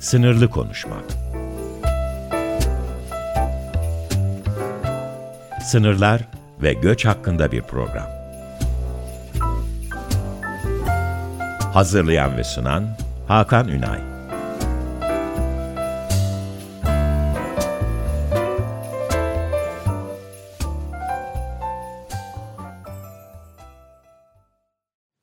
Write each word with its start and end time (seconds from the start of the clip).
Sınırlı 0.00 0.50
konuşma. 0.50 0.96
Sınırlar 5.64 6.22
ve 6.62 6.72
göç 6.72 7.06
hakkında 7.06 7.52
bir 7.52 7.62
program. 7.62 8.06
Hazırlayan 11.72 12.36
ve 12.36 12.44
sunan 12.44 12.84
Hakan 13.28 13.68
Ünay. 13.68 14.09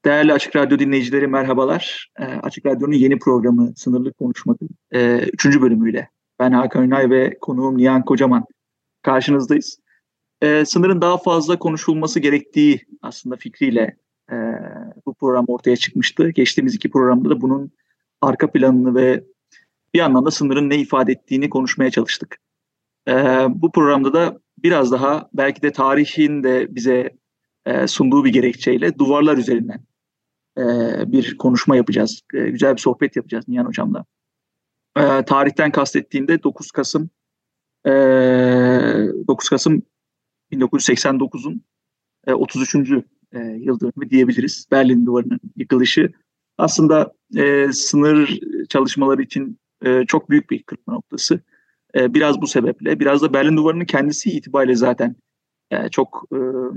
Değerli 0.08 0.34
Açık 0.34 0.55
Radyo 0.55 0.80
dinleyicileri 0.80 1.28
merhabalar. 1.28 2.12
E, 2.20 2.24
Açık 2.24 2.66
Radyo'nun 2.66 2.94
yeni 2.94 3.20
programı 3.20 3.74
Sınırlı 3.76 4.14
Konuşma'nın 4.14 4.70
e, 4.92 5.20
üçüncü 5.20 5.61
bölümüyle. 5.61 6.10
Ben 6.39 6.52
Hakan 6.52 6.83
Ünay 6.83 7.10
ve 7.10 7.38
konuğum 7.42 7.78
Nihan 7.78 8.06
Kocaman 8.06 8.46
karşınızdayız. 9.02 9.80
E, 10.42 10.66
sınırın 10.66 11.02
daha 11.02 11.18
fazla 11.18 11.60
konuşulması 11.60 12.20
gerektiği 12.20 12.86
aslında 13.02 13.36
fikriyle 13.36 13.97
e, 14.32 14.36
bu 15.06 15.14
program 15.14 15.46
ortaya 15.47 15.75
çıkmıştı. 15.75 16.30
Geçtiğimiz 16.30 16.75
iki 16.75 16.92
programda 16.92 17.30
da 17.30 17.42
bunun 17.42 17.71
arka 18.21 18.52
planını 18.52 18.96
ve 18.96 19.24
bir 19.94 20.00
anlamda 20.00 20.32
sınırın 20.32 20.69
ne 20.69 20.78
ifade 20.78 21.11
ettiğini 21.11 21.50
konuşmaya 21.50 21.92
çalıştık. 21.92 22.38
E, 23.08 23.14
bu 23.50 23.71
programda 23.71 24.14
da 24.14 24.39
biraz 24.64 24.92
daha 24.92 25.30
belki 25.33 25.61
de 25.61 25.71
tarihin 25.71 26.44
de 26.44 26.75
bize 26.75 27.10
e, 27.66 27.88
sunduğu 27.88 28.25
bir 28.25 28.33
gerekçeyle 28.33 28.97
duvarlar 28.97 29.38
üzerinden 29.38 29.88
e, 30.57 30.64
bir 31.11 31.38
konuşma 31.38 31.75
yapacağız. 31.75 32.22
E, 32.34 32.50
güzel 32.50 32.75
bir 32.75 32.81
sohbet 32.81 33.16
yapacağız 33.16 33.47
Nihan 33.47 33.66
Hocam'la. 33.66 34.06
E, 34.97 35.25
tarihten 35.25 35.72
kastettiğimde 35.72 36.44
9 36.44 36.72
Kasım 36.72 37.09
e, 37.86 37.89
9 39.28 39.50
Kasım 39.50 39.81
1989'un 40.52 41.61
e, 42.28 42.33
33. 42.33 42.75
E, 42.75 43.39
yıl 43.39 43.80
dönümü 43.80 44.09
diyebiliriz. 44.09 44.67
Berlin 44.72 45.05
Duvarı'nın 45.05 45.39
yıkılışı. 45.55 46.11
Aslında 46.58 47.13
sınır 47.72 48.39
çalışmaları 48.69 49.22
için 49.22 49.59
çok 50.08 50.30
büyük 50.30 50.50
bir 50.50 50.63
kırılma 50.63 50.94
noktası. 50.94 51.41
Biraz 51.95 52.41
bu 52.41 52.47
sebeple, 52.47 53.00
biraz 53.00 53.22
da 53.22 53.33
Berlin 53.33 53.58
Duvarı'nın 53.58 53.85
kendisi 53.85 54.31
itibariyle 54.31 54.75
zaten 54.75 55.16
çok 55.91 56.25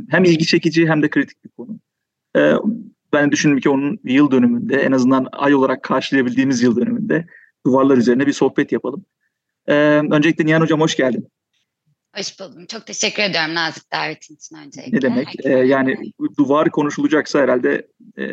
hem 0.09 0.25
ilgi 0.25 0.47
çekici 0.47 0.89
hem 0.89 1.03
de 1.03 1.11
kritik 1.11 1.45
bir 1.45 1.51
konu. 1.51 1.81
Ben 3.13 3.33
düşündüm 3.33 3.61
ki 3.61 3.69
onun 3.69 3.99
yıl 4.05 4.31
dönümünde 4.31 4.77
en 4.77 4.93
azından 4.93 5.27
ay 5.33 5.55
olarak 5.55 5.83
karşılayabildiğimiz 5.83 6.63
yıl 6.63 6.77
dönümünde 6.77 7.27
duvarlar 7.67 7.97
üzerine 7.97 8.27
bir 8.27 8.33
sohbet 8.33 8.73
yapalım. 8.73 9.05
Ee, 9.67 9.75
öncelikle 10.11 10.47
Nihan 10.47 10.61
Hocam 10.61 10.81
hoş 10.81 10.97
geldin. 10.97 11.29
Hoş 12.17 12.41
buldum. 12.41 12.67
Çok 12.67 12.87
teşekkür 12.87 13.23
ediyorum 13.23 13.55
nazik 13.55 13.93
davetin 13.93 14.35
için 14.35 14.57
öncelikle. 14.57 14.97
Ne 14.97 15.03
demek? 15.03 15.29
Ee, 15.45 15.51
yani 15.51 15.97
duvar 16.39 16.71
konuşulacaksa 16.71 17.39
herhalde 17.39 17.89
e, 18.19 18.25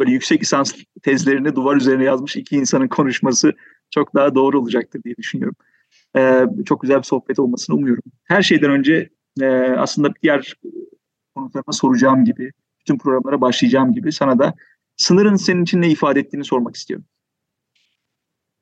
böyle 0.00 0.10
yüksek 0.10 0.42
lisans 0.42 0.74
tezlerini 1.02 1.56
duvar 1.56 1.76
üzerine 1.76 2.04
yazmış 2.04 2.36
iki 2.36 2.56
insanın 2.56 2.88
konuşması 2.88 3.52
çok 3.90 4.14
daha 4.14 4.34
doğru 4.34 4.60
olacaktır 4.60 5.02
diye 5.02 5.16
düşünüyorum. 5.16 5.56
Ee, 6.16 6.44
çok 6.66 6.82
güzel 6.82 6.98
bir 6.98 7.02
sohbet 7.02 7.38
olmasını 7.38 7.76
umuyorum. 7.76 8.02
Her 8.24 8.42
şeyden 8.42 8.70
önce 8.70 9.08
e, 9.40 9.46
aslında 9.56 10.14
diğer 10.22 10.54
konuklarıma 11.34 11.72
soracağım 11.72 12.24
gibi 12.24 12.52
bütün 12.86 12.98
programlara 12.98 13.40
başlayacağım 13.40 13.92
gibi 13.92 14.12
sana 14.12 14.38
da 14.38 14.54
sınırın 14.96 15.36
senin 15.36 15.62
için 15.62 15.82
ne 15.82 15.88
ifade 15.88 16.20
ettiğini 16.20 16.44
sormak 16.44 16.76
istiyorum. 16.76 17.06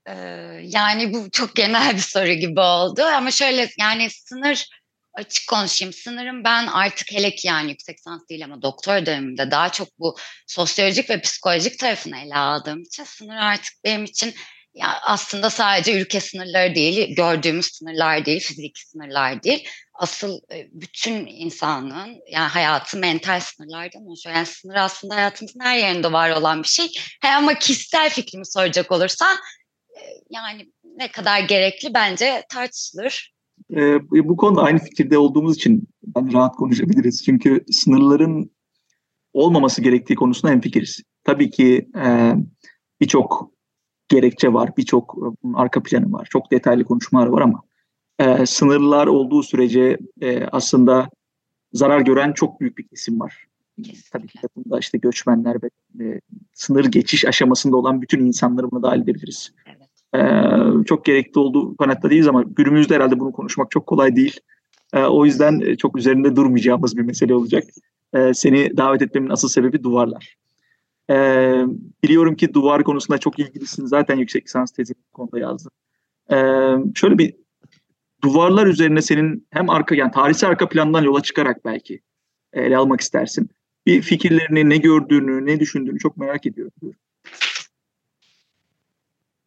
Ee, 0.06 0.14
yani 0.62 1.12
bu 1.12 1.30
çok 1.30 1.56
genel 1.56 1.94
bir 1.94 2.00
soru 2.00 2.33
gibi 2.33 2.61
oldu 2.61 3.02
ama 3.02 3.30
şöyle 3.30 3.69
yani 3.78 4.11
sınır 4.11 4.69
açık 5.14 5.48
konuşayım. 5.48 5.92
Sınırın 5.92 6.45
ben 6.45 6.67
artık 6.67 7.12
hele 7.12 7.35
ki 7.35 7.48
yani 7.48 7.70
yüksek 7.70 7.98
lisans 7.98 8.29
değil 8.29 8.45
ama 8.45 8.62
doktor 8.62 9.07
döneminde 9.07 9.51
daha 9.51 9.68
çok 9.68 9.89
bu 9.98 10.17
sosyolojik 10.46 11.11
ve 11.11 11.20
psikolojik 11.20 11.79
tarafını 11.79 12.18
ele 12.18 12.36
aldığım 12.36 12.80
için 12.83 13.05
sınır 13.05 13.36
artık 13.36 13.74
benim 13.85 14.05
için 14.05 14.35
ya 14.74 14.89
aslında 15.02 15.51
sadece 15.51 16.01
ülke 16.01 16.20
sınırları 16.20 16.74
değil, 16.74 17.14
gördüğümüz 17.17 17.67
sınırlar 17.67 18.24
değil, 18.24 18.40
fiziki 18.40 18.89
sınırlar 18.89 19.42
değil. 19.42 19.68
Asıl 19.95 20.40
bütün 20.73 21.27
insanın 21.27 22.20
yani 22.30 22.48
hayatı 22.48 22.98
mental 22.98 23.40
sınırlardan 23.40 24.07
oluşuyor. 24.07 24.36
Yani 24.36 24.46
sınır 24.46 24.74
aslında 24.74 25.14
hayatımızın 25.14 25.61
her 25.61 25.79
yerinde 25.79 26.12
var 26.12 26.30
olan 26.30 26.62
bir 26.62 26.68
şey. 26.68 26.92
He 27.20 27.29
ama 27.29 27.55
kişisel 27.55 28.11
fikrimi 28.11 28.46
soracak 28.46 28.92
olursan 28.92 29.36
yani 30.30 30.73
ne 30.96 31.08
kadar 31.08 31.41
gerekli 31.41 31.95
bence 31.95 32.45
tartışılır. 32.48 33.35
Ee, 33.70 34.08
bu 34.11 34.36
konuda 34.36 34.62
aynı 34.62 34.79
fikirde 34.79 35.18
olduğumuz 35.18 35.56
için 35.56 35.89
ben 36.02 36.33
rahat 36.33 36.56
konuşabiliriz. 36.56 37.24
Çünkü 37.24 37.64
sınırların 37.70 38.51
olmaması 39.33 39.83
gerektiği 39.83 40.14
konusunda 40.14 40.52
hemfikiriz. 40.52 41.02
Tabii 41.24 41.51
ki 41.51 41.89
e, 41.96 42.33
birçok 43.01 43.54
gerekçe 44.09 44.53
var, 44.53 44.70
birçok 44.77 45.17
arka 45.55 45.83
planı 45.83 46.13
var, 46.13 46.27
çok 46.31 46.53
detaylı 46.53 46.85
konuşmalar 46.85 47.27
var 47.27 47.42
ama 47.42 47.63
e, 48.19 48.47
sınırlar 48.47 49.07
olduğu 49.07 49.42
sürece 49.42 49.98
e, 50.20 50.45
aslında 50.45 51.11
zarar 51.73 52.01
gören 52.01 52.33
çok 52.33 52.61
büyük 52.61 52.79
bir 52.79 52.89
kesim 52.89 53.20
var. 53.20 53.47
Kesinlikle. 53.77 54.11
Tabii 54.13 54.27
ki 54.27 54.39
bunda 54.57 54.79
işte 54.79 54.98
göçmenler 54.98 55.57
ve 55.63 55.70
e, 56.05 56.20
sınır 56.53 56.85
geçiş 56.85 57.25
aşamasında 57.25 57.77
olan 57.77 58.03
bütün 58.03 58.27
insanları 58.27 58.70
buna 58.70 58.83
dahil 58.83 59.03
edebiliriz. 59.03 59.53
Evet. 59.67 59.85
Ee, 60.15 60.85
çok 60.85 61.05
gerekli 61.05 61.39
olduğu 61.39 61.77
kanaatta 61.77 62.11
değiliz 62.11 62.29
ama 62.29 62.42
günümüzde 62.42 62.95
herhalde 62.95 63.21
bunu 63.21 63.33
konuşmak 63.33 63.71
çok 63.71 63.86
kolay 63.86 64.17
değil. 64.17 64.41
Ee, 64.92 65.03
o 65.03 65.25
yüzden 65.25 65.77
çok 65.77 65.98
üzerinde 65.98 66.36
durmayacağımız 66.36 66.97
bir 66.97 67.03
mesele 67.03 67.35
olacak. 67.35 67.65
Ee, 68.15 68.35
seni 68.35 68.77
davet 68.77 69.03
etmemin 69.03 69.31
asıl 69.31 69.48
sebebi 69.48 69.83
duvarlar. 69.83 70.36
Ee, 71.11 71.63
biliyorum 72.03 72.37
ki 72.37 72.55
duvar 72.55 72.85
konusunda 72.85 73.19
çok 73.19 73.39
ilgilisin. 73.39 73.87
Zaten 73.87 74.17
yüksek 74.17 74.47
lisans 74.47 74.73
tezi 74.73 74.95
konuda 75.13 75.39
yazdın. 75.39 75.70
Ee, 76.33 76.37
şöyle 76.95 77.19
bir 77.19 77.35
duvarlar 78.23 78.67
üzerine 78.67 79.03
senin 79.03 79.47
hem 79.51 79.70
arka 79.70 79.95
yani 79.95 80.13
tarihsel 80.13 80.51
arka 80.51 80.69
plandan 80.69 81.03
yola 81.03 81.23
çıkarak 81.23 81.65
belki 81.65 82.01
ele 82.53 82.77
almak 82.77 83.01
istersin. 83.01 83.51
Bir 83.87 84.03
fikirlerini, 84.03 84.70
ne 84.70 84.77
gördüğünü, 84.77 85.47
ne 85.47 85.61
düşündüğünü 85.61 85.98
çok 85.98 86.17
merak 86.17 86.47
ediyorum. 86.47 86.73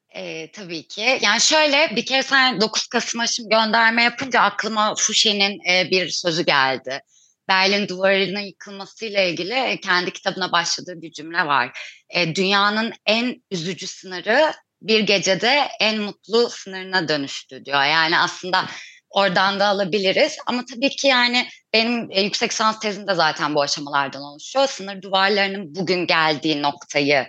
E, 0.09 0.51
tabii 0.51 0.87
ki. 0.87 1.19
Yani 1.21 1.41
şöyle 1.41 1.95
bir 1.95 2.05
kere 2.05 2.23
sen 2.23 2.61
9 2.61 2.87
Kasım'a 2.87 3.27
şimdi 3.27 3.49
gönderme 3.49 4.03
yapınca 4.03 4.41
aklıma 4.41 4.93
Fouché'nin 4.97 5.59
e, 5.69 5.91
bir 5.91 6.09
sözü 6.09 6.45
geldi. 6.45 7.01
Berlin 7.47 7.87
duvarının 7.87 8.39
yıkılmasıyla 8.39 9.21
ilgili 9.21 9.79
kendi 9.81 10.13
kitabına 10.13 10.51
başladığı 10.51 11.01
bir 11.01 11.11
cümle 11.11 11.45
var. 11.45 11.79
E, 12.09 12.35
dünyanın 12.35 12.93
en 13.05 13.43
üzücü 13.51 13.87
sınırı 13.87 14.53
bir 14.81 14.99
gecede 14.99 15.67
en 15.79 16.01
mutlu 16.01 16.49
sınırına 16.49 17.07
dönüştü 17.07 17.65
diyor. 17.65 17.83
Yani 17.83 18.19
aslında 18.19 18.65
oradan 19.09 19.59
da 19.59 19.65
alabiliriz. 19.65 20.37
Ama 20.47 20.63
tabii 20.73 20.89
ki 20.89 21.07
yani 21.07 21.47
benim 21.73 22.11
e, 22.11 22.21
yüksek 22.21 22.53
sans 22.53 22.79
tezim 22.79 23.07
de 23.07 23.13
zaten 23.13 23.55
bu 23.55 23.61
aşamalardan 23.61 24.21
oluşuyor. 24.21 24.67
Sınır 24.67 25.01
duvarlarının 25.01 25.75
bugün 25.75 26.07
geldiği 26.07 26.61
noktayı 26.61 27.27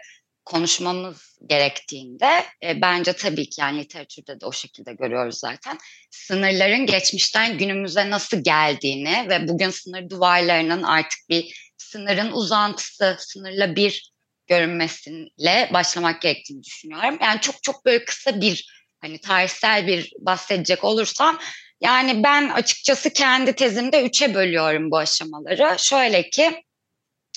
konuşmamız 0.48 1.38
gerektiğinde 1.47 2.44
e, 2.62 2.81
bence 2.81 3.12
tabii 3.12 3.48
ki 3.50 3.60
yani 3.60 3.81
literatürde 3.81 4.41
de 4.41 4.47
o 4.47 4.53
şekilde 4.53 4.92
görüyoruz 4.92 5.38
zaten. 5.38 5.78
Sınırların 6.10 6.86
geçmişten 6.86 7.59
günümüze 7.59 8.10
nasıl 8.10 8.44
geldiğini 8.44 9.26
ve 9.28 9.48
bugün 9.48 9.70
sınır 9.70 10.10
duvarlarının 10.10 10.82
artık 10.82 11.28
bir 11.28 11.70
sınırın 11.76 12.32
uzantısı, 12.32 13.16
sınırla 13.19 13.76
bir 13.76 14.12
görünmesiyle 14.47 15.70
başlamak 15.72 16.22
gerektiğini 16.22 16.62
düşünüyorum. 16.62 17.19
Yani 17.22 17.41
çok 17.41 17.62
çok 17.62 17.84
böyle 17.84 18.04
kısa 18.04 18.41
bir 18.41 18.66
hani 19.00 19.21
tarihsel 19.21 19.86
bir 19.86 20.12
bahsedecek 20.18 20.84
olursam 20.84 21.39
yani 21.80 22.22
ben 22.22 22.48
açıkçası 22.48 23.12
kendi 23.12 23.53
tezimde 23.53 24.03
üçe 24.03 24.34
bölüyorum 24.34 24.91
bu 24.91 24.98
aşamaları. 24.98 25.78
Şöyle 25.78 26.30
ki 26.30 26.62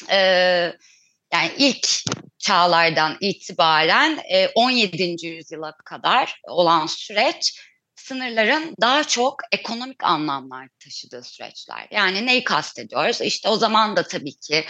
e, 0.10 0.18
yani 1.34 1.52
ilk 1.58 1.88
çağlardan 2.42 3.18
itibaren 3.22 4.20
17. 4.56 5.28
yüzyıla 5.28 5.74
kadar 5.86 6.42
olan 6.48 6.86
süreç 6.88 7.60
sınırların 7.96 8.76
daha 8.82 9.04
çok 9.04 9.36
ekonomik 9.52 10.04
anlamlar 10.04 10.68
taşıdığı 10.84 11.24
süreçler. 11.24 11.88
Yani 11.92 12.26
neyi 12.26 12.44
kastediyoruz? 12.44 13.22
İşte 13.22 13.50
o 13.50 13.56
zaman 13.56 13.96
da 13.96 14.04
tabii 14.08 14.36
ki 14.36 14.66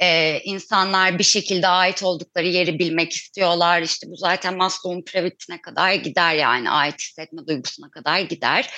e, 0.00 0.40
insanlar 0.44 1.18
bir 1.18 1.24
şekilde 1.24 1.68
ait 1.68 2.02
oldukları 2.02 2.46
yeri 2.46 2.78
bilmek 2.78 3.12
istiyorlar. 3.12 3.82
İşte 3.82 4.06
bu 4.10 4.16
zaten 4.16 4.56
Maslow'un 4.56 5.02
piramidine 5.02 5.62
kadar 5.62 5.94
gider 5.94 6.34
yani 6.34 6.70
ait 6.70 7.00
hissetme 7.00 7.46
duygusuna 7.46 7.90
kadar 7.90 8.20
gider. 8.20 8.70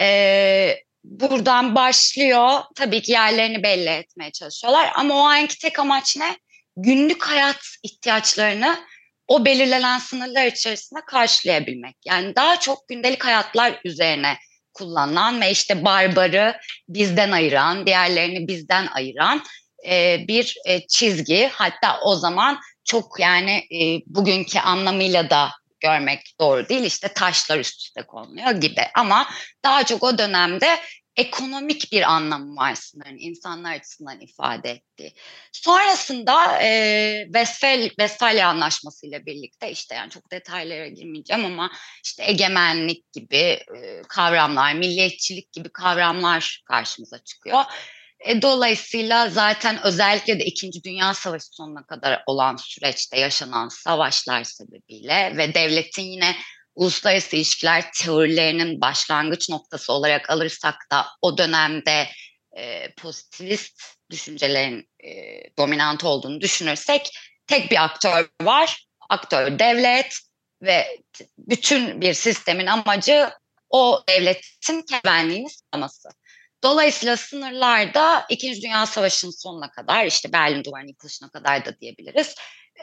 E, 0.00 0.76
buradan 1.04 1.74
başlıyor. 1.74 2.60
Tabii 2.74 3.02
ki 3.02 3.12
yerlerini 3.12 3.62
belli 3.62 3.88
etmeye 3.88 4.32
çalışıyorlar 4.32 4.92
ama 4.94 5.14
o 5.14 5.22
anki 5.22 5.58
tek 5.58 5.78
amaç 5.78 6.16
ne? 6.16 6.36
Günlük 6.82 7.26
hayat 7.26 7.60
ihtiyaçlarını 7.82 8.78
o 9.28 9.44
belirlenen 9.44 9.98
sınırlar 9.98 10.46
içerisinde 10.46 11.00
karşılayabilmek. 11.06 11.96
Yani 12.04 12.36
daha 12.36 12.60
çok 12.60 12.88
gündelik 12.88 13.24
hayatlar 13.24 13.80
üzerine 13.84 14.36
kullanılan 14.74 15.40
ve 15.40 15.50
işte 15.50 15.84
barbarı 15.84 16.56
bizden 16.88 17.30
ayıran, 17.30 17.86
diğerlerini 17.86 18.48
bizden 18.48 18.86
ayıran 18.86 19.42
e, 19.88 20.24
bir 20.28 20.56
e, 20.66 20.86
çizgi. 20.86 21.50
Hatta 21.52 22.00
o 22.00 22.14
zaman 22.14 22.60
çok 22.84 23.20
yani 23.20 23.50
e, 23.50 24.02
bugünkü 24.06 24.58
anlamıyla 24.58 25.30
da 25.30 25.50
görmek 25.80 26.34
doğru 26.40 26.68
değil. 26.68 26.84
İşte 26.84 27.08
taşlar 27.08 27.58
üst 27.58 27.80
üste 27.80 28.02
konuluyor 28.02 28.50
gibi. 28.50 28.82
Ama 28.94 29.30
daha 29.64 29.84
çok 29.84 30.02
o 30.02 30.18
dönemde 30.18 30.78
ekonomik 31.16 31.92
bir 31.92 32.02
anlamı 32.02 32.56
var 32.56 32.74
sınırın 32.74 33.18
insanlar 33.18 33.74
açısından 33.74 34.20
ifade 34.20 34.70
ettiği. 34.70 35.14
Sonrasında 35.52 36.62
e, 36.62 37.22
Westfal, 37.24 37.88
Westfalia 37.88 38.48
Anlaşması 38.48 39.06
ile 39.06 39.26
birlikte 39.26 39.70
işte 39.70 39.94
yani 39.94 40.10
çok 40.10 40.30
detaylara 40.30 40.88
girmeyeceğim 40.88 41.44
ama 41.44 41.70
işte 42.04 42.24
egemenlik 42.26 43.12
gibi 43.12 43.36
e, 43.36 44.02
kavramlar, 44.08 44.74
milliyetçilik 44.74 45.52
gibi 45.52 45.68
kavramlar 45.68 46.62
karşımıza 46.68 47.18
çıkıyor. 47.18 47.64
E, 48.20 48.42
dolayısıyla 48.42 49.30
zaten 49.30 49.82
özellikle 49.82 50.38
de 50.38 50.44
İkinci 50.44 50.84
Dünya 50.84 51.14
Savaşı 51.14 51.46
sonuna 51.50 51.86
kadar 51.86 52.22
olan 52.26 52.56
süreçte 52.56 53.20
yaşanan 53.20 53.68
savaşlar 53.68 54.44
sebebiyle 54.44 55.32
ve 55.36 55.54
devletin 55.54 56.02
yine 56.02 56.36
uluslararası 56.74 57.36
ilişkiler 57.36 57.92
teorilerinin 57.92 58.80
başlangıç 58.80 59.48
noktası 59.48 59.92
olarak 59.92 60.30
alırsak 60.30 60.74
da 60.92 61.06
o 61.22 61.38
dönemde 61.38 62.08
e, 62.56 62.94
pozitivist 62.94 63.82
düşüncelerin 64.10 64.88
e, 65.04 65.40
dominant 65.58 66.04
olduğunu 66.04 66.40
düşünürsek 66.40 67.10
tek 67.46 67.70
bir 67.70 67.84
aktör 67.84 68.28
var. 68.42 68.86
Aktör 69.08 69.58
devlet 69.58 70.18
ve 70.62 70.98
bütün 71.38 72.00
bir 72.00 72.14
sistemin 72.14 72.66
amacı 72.66 73.30
o 73.70 74.02
devletin 74.08 74.84
güvenliğini 74.86 75.48
sağlaması. 75.50 76.08
Dolayısıyla 76.62 77.16
sınırlarda 77.16 78.26
İkinci 78.28 78.62
Dünya 78.62 78.86
Savaşı'nın 78.86 79.32
sonuna 79.32 79.70
kadar 79.70 80.06
işte 80.06 80.32
Berlin 80.32 80.64
Duvarı'nın 80.64 80.88
yıkılışına 80.88 81.30
kadar 81.30 81.64
da 81.64 81.80
diyebiliriz. 81.80 82.34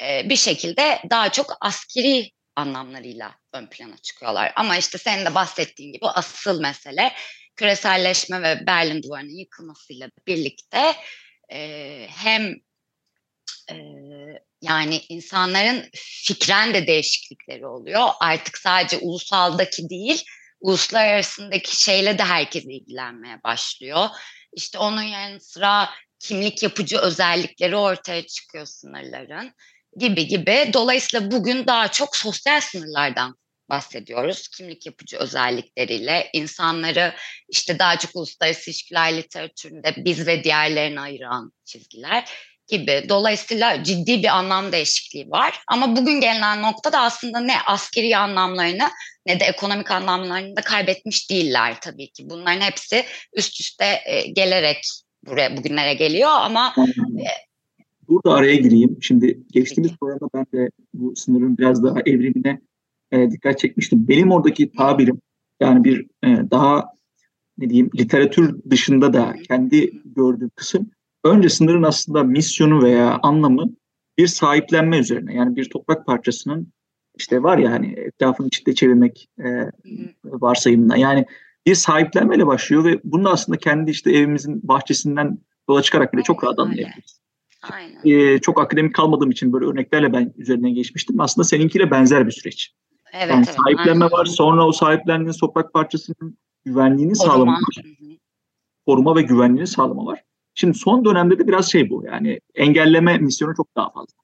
E, 0.01 0.29
bir 0.29 0.35
şekilde 0.35 1.01
daha 1.09 1.31
çok 1.31 1.57
askeri 1.61 2.31
anlamlarıyla 2.57 3.35
ön 3.53 3.67
plana 3.67 3.97
çıkıyorlar. 3.97 4.53
Ama 4.55 4.77
işte 4.77 4.97
senin 4.97 5.25
de 5.25 5.35
bahsettiğin 5.35 5.93
gibi 5.93 6.07
asıl 6.07 6.61
mesele 6.61 7.13
küreselleşme 7.55 8.41
ve 8.41 8.67
Berlin 8.67 9.03
Duvarı'nın 9.03 9.39
yıkılmasıyla 9.39 10.09
birlikte 10.27 10.95
e, 11.51 12.07
hem 12.09 12.55
e, 13.71 13.75
yani 14.61 15.01
insanların 15.09 15.89
fikren 15.95 16.73
de 16.73 16.87
değişiklikleri 16.87 17.67
oluyor. 17.67 18.09
Artık 18.19 18.57
sadece 18.57 18.97
ulusaldaki 18.97 19.89
değil, 19.89 20.23
uluslararasındaki 20.59 21.83
şeyle 21.83 22.17
de 22.17 22.23
herkes 22.23 22.65
ilgilenmeye 22.65 23.43
başlıyor. 23.43 24.07
İşte 24.53 24.77
onun 24.77 25.01
yanı 25.01 25.41
sıra 25.41 25.89
kimlik 26.19 26.63
yapıcı 26.63 26.97
özellikleri 26.97 27.75
ortaya 27.75 28.27
çıkıyor 28.27 28.65
sınırların 28.65 29.53
gibi 29.97 30.27
gibi. 30.27 30.69
Dolayısıyla 30.73 31.31
bugün 31.31 31.67
daha 31.67 31.87
çok 31.87 32.15
sosyal 32.15 32.61
sınırlardan 32.61 33.37
bahsediyoruz. 33.69 34.47
Kimlik 34.47 34.85
yapıcı 34.85 35.17
özellikleriyle 35.17 36.29
insanları 36.33 37.13
işte 37.49 37.79
daha 37.79 37.97
çok 37.97 38.15
uluslararası 38.15 38.69
ilişkiler 38.69 39.17
literatüründe 39.17 39.93
biz 39.97 40.27
ve 40.27 40.43
diğerlerini 40.43 40.99
ayıran 40.99 41.51
çizgiler 41.65 42.29
gibi. 42.67 43.05
Dolayısıyla 43.09 43.83
ciddi 43.83 44.23
bir 44.23 44.37
anlam 44.37 44.71
değişikliği 44.71 45.29
var. 45.29 45.61
Ama 45.67 45.95
bugün 45.95 46.21
gelinen 46.21 46.61
noktada 46.61 47.01
aslında 47.01 47.39
ne 47.39 47.61
askeri 47.61 48.17
anlamlarını 48.17 48.89
ne 49.25 49.39
de 49.39 49.45
ekonomik 49.45 49.91
anlamlarını 49.91 50.55
da 50.55 50.61
kaybetmiş 50.61 51.29
değiller 51.29 51.77
tabii 51.81 52.11
ki. 52.11 52.23
Bunların 52.29 52.61
hepsi 52.61 53.05
üst 53.33 53.59
üste 53.59 54.01
e, 54.05 54.27
gelerek 54.27 54.77
buraya 55.25 55.57
bugünlere 55.57 55.93
geliyor 55.93 56.29
ama 56.31 56.75
e, 57.19 57.29
Burada 58.09 58.33
araya 58.33 58.55
gireyim. 58.55 58.97
Şimdi 59.01 59.43
geçtiğimiz 59.51 59.97
programda 59.97 60.29
ben 60.33 60.45
de 60.53 60.69
bu 60.93 61.15
sınırın 61.15 61.57
biraz 61.57 61.83
daha 61.83 61.99
evrimine 62.05 62.61
e, 63.11 63.31
dikkat 63.31 63.59
çekmiştim. 63.59 64.07
Benim 64.07 64.31
oradaki 64.31 64.71
tabirim 64.71 65.21
yani 65.59 65.83
bir 65.83 66.07
e, 66.23 66.51
daha 66.51 66.85
ne 67.57 67.69
diyeyim 67.69 67.89
literatür 67.99 68.55
dışında 68.69 69.13
da 69.13 69.35
kendi 69.47 70.01
gördüğüm 70.05 70.49
kısım 70.49 70.91
önce 71.23 71.49
sınırın 71.49 71.83
aslında 71.83 72.23
misyonu 72.23 72.83
veya 72.83 73.19
anlamı 73.23 73.69
bir 74.17 74.27
sahiplenme 74.27 74.97
üzerine. 74.97 75.35
Yani 75.35 75.55
bir 75.55 75.69
toprak 75.69 76.05
parçasının 76.05 76.67
işte 77.17 77.43
var 77.43 77.57
ya 77.57 77.71
hani 77.71 77.93
etrafını 77.97 78.47
içinde 78.47 78.75
çevirmek 78.75 79.29
e, 79.39 79.71
varsayımına. 80.25 80.97
Yani 80.97 81.25
bir 81.65 81.75
sahiplenmeyle 81.75 82.47
başlıyor 82.47 82.85
ve 82.85 82.99
bunu 83.03 83.29
aslında 83.29 83.57
kendi 83.57 83.91
işte 83.91 84.11
evimizin 84.11 84.67
bahçesinden 84.67 85.37
yola 85.69 85.81
çıkarak 85.81 86.13
bile 86.13 86.21
çok 86.21 86.43
rahat 86.43 86.59
anlayabiliriz. 86.59 87.19
Aynen. 87.61 87.99
Ee, 88.05 88.39
çok 88.39 88.61
akademik 88.61 88.95
kalmadığım 88.95 89.31
için 89.31 89.53
böyle 89.53 89.65
örneklerle 89.65 90.13
ben 90.13 90.33
üzerinden 90.37 90.73
geçmiştim. 90.73 91.19
Aslında 91.19 91.45
seninkiyle 91.45 91.91
benzer 91.91 92.27
bir 92.27 92.31
süreç. 92.31 92.73
Evet, 93.13 93.29
yani 93.29 93.45
evet, 93.45 93.57
sahiplenme 93.63 94.05
aynen. 94.05 94.17
var. 94.17 94.25
Sonra 94.25 94.67
o 94.67 94.71
sahiplendiğin 94.71 95.37
toprak 95.39 95.73
parçasının 95.73 96.37
güvenliğini 96.65 97.13
Koruma. 97.13 97.33
sağlama 97.33 97.51
var. 97.51 97.85
Koruma 98.85 99.15
ve 99.15 99.21
güvenliğini 99.21 99.67
sağlama 99.67 100.05
var. 100.05 100.23
Şimdi 100.55 100.77
son 100.77 101.05
dönemde 101.05 101.39
de 101.39 101.47
biraz 101.47 101.71
şey 101.71 101.89
bu 101.89 102.03
yani 102.05 102.39
engelleme 102.55 103.17
misyonu 103.17 103.55
çok 103.55 103.75
daha 103.75 103.89
fazla. 103.89 104.17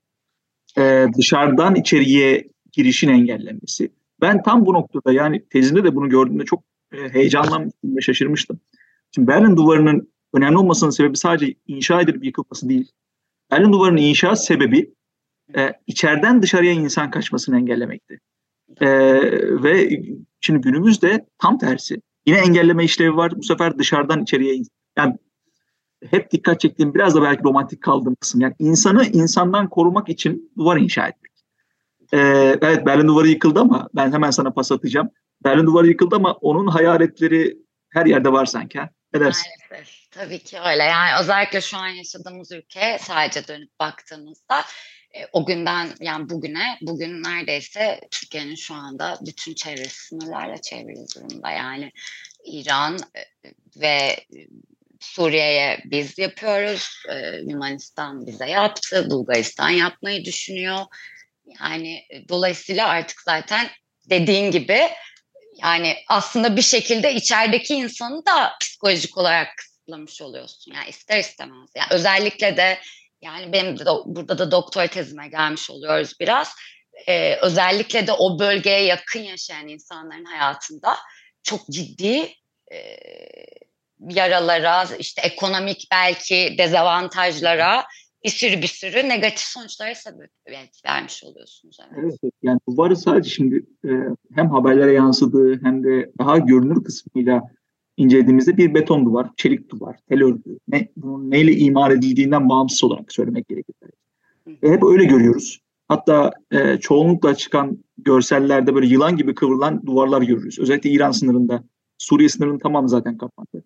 Ee, 0.77 1.07
dışarıdan 1.17 1.75
içeriye 1.75 2.47
girişin 2.71 3.09
engellenmesi. 3.09 3.91
Ben 4.21 4.43
tam 4.43 4.65
bu 4.65 4.73
noktada 4.73 5.13
yani 5.13 5.45
tezinde 5.49 5.83
de 5.83 5.95
bunu 5.95 6.09
gördüğümde 6.09 6.45
çok 6.45 6.63
e, 6.93 7.09
heyecanlanmıştım 7.09 7.97
ve 7.97 8.01
şaşırmıştım. 8.01 8.59
Şimdi 9.11 9.27
Berlin 9.27 9.57
Duvarı'nın 9.57 10.13
önemli 10.33 10.57
olmasının 10.57 10.89
sebebi 10.89 11.17
sadece 11.17 11.55
inşa 11.67 12.01
edilip 12.01 12.25
yıkılması 12.25 12.69
değil. 12.69 12.91
Berlin 13.53 13.73
Duvarı'nın 13.73 14.01
inşa 14.01 14.35
sebebi 14.35 14.93
e, 15.57 15.73
içeriden 15.87 16.41
dışarıya 16.41 16.71
insan 16.71 17.11
kaçmasını 17.11 17.57
engellemekti. 17.57 18.19
E, 18.81 18.87
ve 19.63 19.89
şimdi 20.41 20.61
günümüzde 20.61 21.25
tam 21.37 21.57
tersi. 21.57 22.01
Yine 22.25 22.37
engelleme 22.37 22.83
işlevi 22.83 23.15
var. 23.15 23.31
Bu 23.37 23.43
sefer 23.43 23.77
dışarıdan 23.77 24.21
içeriye 24.21 24.63
yani 24.97 25.17
hep 26.09 26.31
dikkat 26.31 26.59
çektiğim 26.59 26.93
biraz 26.93 27.15
da 27.15 27.21
belki 27.21 27.43
romantik 27.43 27.81
kaldığım 27.81 28.15
kısım. 28.15 28.41
Yani 28.41 28.53
insanı 28.59 29.05
insandan 29.05 29.69
korumak 29.69 30.09
için 30.09 30.51
duvar 30.57 30.77
inşa 30.77 31.07
etmek. 31.07 31.31
Ee, 32.13 32.57
evet 32.61 32.85
Berlin 32.85 33.07
Duvarı 33.07 33.27
yıkıldı 33.27 33.59
ama 33.59 33.89
ben 33.95 34.11
hemen 34.11 34.31
sana 34.31 34.51
pas 34.51 34.71
atacağım. 34.71 35.09
Berlin 35.43 35.65
Duvarı 35.65 35.87
yıkıldı 35.87 36.15
ama 36.15 36.33
onun 36.33 36.67
hayaletleri 36.67 37.57
her 37.89 38.05
yerde 38.05 38.31
var 38.31 38.45
sanki. 38.45 38.79
Ne 39.13 39.19
dersin? 39.19 39.51
Maalesef. 39.71 40.11
Tabii 40.11 40.39
ki 40.39 40.59
öyle. 40.59 40.83
Yani 40.83 41.21
özellikle 41.21 41.61
şu 41.61 41.77
an 41.77 41.87
yaşadığımız 41.87 42.51
ülke 42.51 42.97
sadece 43.01 43.47
dönüp 43.47 43.79
baktığımızda 43.79 44.65
e, 45.13 45.27
o 45.33 45.45
günden 45.45 45.89
yani 45.99 46.29
bugüne 46.29 46.77
bugün 46.81 47.23
neredeyse 47.23 48.01
Türkiye'nin 48.11 48.55
şu 48.55 48.73
anda 48.73 49.17
bütün 49.21 49.53
çevresi 49.53 50.07
sınırlarla 50.07 50.61
çevrili 50.61 51.05
durumda. 51.15 51.51
Yani 51.51 51.91
İran 52.45 52.99
e, 53.15 53.21
ve 53.81 54.25
Suriye'ye 54.99 55.81
biz 55.85 56.17
yapıyoruz. 56.17 57.03
E, 57.09 57.37
Yunanistan 57.37 58.27
bize 58.27 58.49
yaptı. 58.49 59.09
Bulgaristan 59.09 59.69
yapmayı 59.69 60.25
düşünüyor. 60.25 60.79
Yani 61.59 62.03
dolayısıyla 62.29 62.87
artık 62.87 63.21
zaten 63.21 63.67
dediğin 64.09 64.51
gibi 64.51 64.79
yani 65.57 65.95
aslında 66.07 66.55
bir 66.55 66.61
şekilde 66.61 67.13
içerideki 67.13 67.75
insanı 67.75 68.25
da 68.25 68.53
psikolojik 68.61 69.17
olarak 69.17 69.47
kısıtlamış 69.57 70.21
oluyorsun. 70.21 70.73
Yani 70.75 70.89
ister 70.89 71.19
istemez. 71.19 71.69
Yani 71.75 71.87
özellikle 71.91 72.57
de 72.57 72.79
yani 73.21 73.53
benim 73.53 73.79
de 73.79 73.85
burada 74.05 74.37
da 74.37 74.51
doktor 74.51 74.87
tezime 74.87 75.27
gelmiş 75.27 75.69
oluyoruz 75.69 76.13
biraz. 76.19 76.55
Ee, 77.07 77.35
özellikle 77.41 78.07
de 78.07 78.11
o 78.11 78.39
bölgeye 78.39 78.83
yakın 78.83 79.19
yaşayan 79.19 79.67
insanların 79.67 80.25
hayatında 80.25 80.97
çok 81.43 81.67
ciddi 81.67 82.33
e, 82.71 82.97
yaralara, 84.09 84.87
işte 84.99 85.21
ekonomik 85.21 85.87
belki 85.91 86.55
dezavantajlara 86.57 87.85
bir 88.23 88.29
sürü 88.29 88.61
bir 88.61 88.67
sürü 88.67 89.09
negatif 89.09 89.45
sonuçlara 89.45 89.95
sebebiyet 89.95 90.85
vermiş 90.85 91.23
oluyorsunuz. 91.23 91.77
Evet. 91.97 92.17
evet 92.23 92.33
yani 92.43 92.59
duvarı 92.69 92.95
sadece 92.95 93.29
şimdi 93.29 93.65
e, 93.85 93.89
hem 94.35 94.49
haberlere 94.49 94.93
yansıdığı 94.93 95.63
hem 95.63 95.83
de 95.83 96.11
daha 96.19 96.37
görünür 96.37 96.83
kısmıyla 96.83 97.41
incelediğimizde 97.97 98.57
bir 98.57 98.73
beton 98.73 99.05
duvar, 99.05 99.29
çelik 99.37 99.69
duvar, 99.69 99.95
tel 100.09 100.23
örgü, 100.23 100.59
ne, 100.67 100.87
bunun 100.97 101.31
neyle 101.31 101.55
imar 101.55 101.91
edildiğinden 101.91 102.49
bağımsız 102.49 102.83
olarak 102.83 103.13
söylemek 103.13 103.47
gerekir. 103.47 103.75
Ve 104.47 104.71
hep 104.71 104.83
öyle 104.83 105.05
görüyoruz. 105.05 105.59
Hatta 105.87 106.31
e, 106.51 106.77
çoğunlukla 106.77 107.35
çıkan 107.35 107.83
görsellerde 107.97 108.75
böyle 108.75 108.87
yılan 108.87 109.17
gibi 109.17 109.35
kıvrılan 109.35 109.85
duvarlar 109.85 110.21
görürüz. 110.21 110.59
Özellikle 110.59 110.89
İran 110.89 111.11
sınırında, 111.11 111.63
Suriye 111.97 112.29
sınırının 112.29 112.59
tamamı 112.59 112.89
zaten 112.89 113.17
kapandı. 113.17 113.63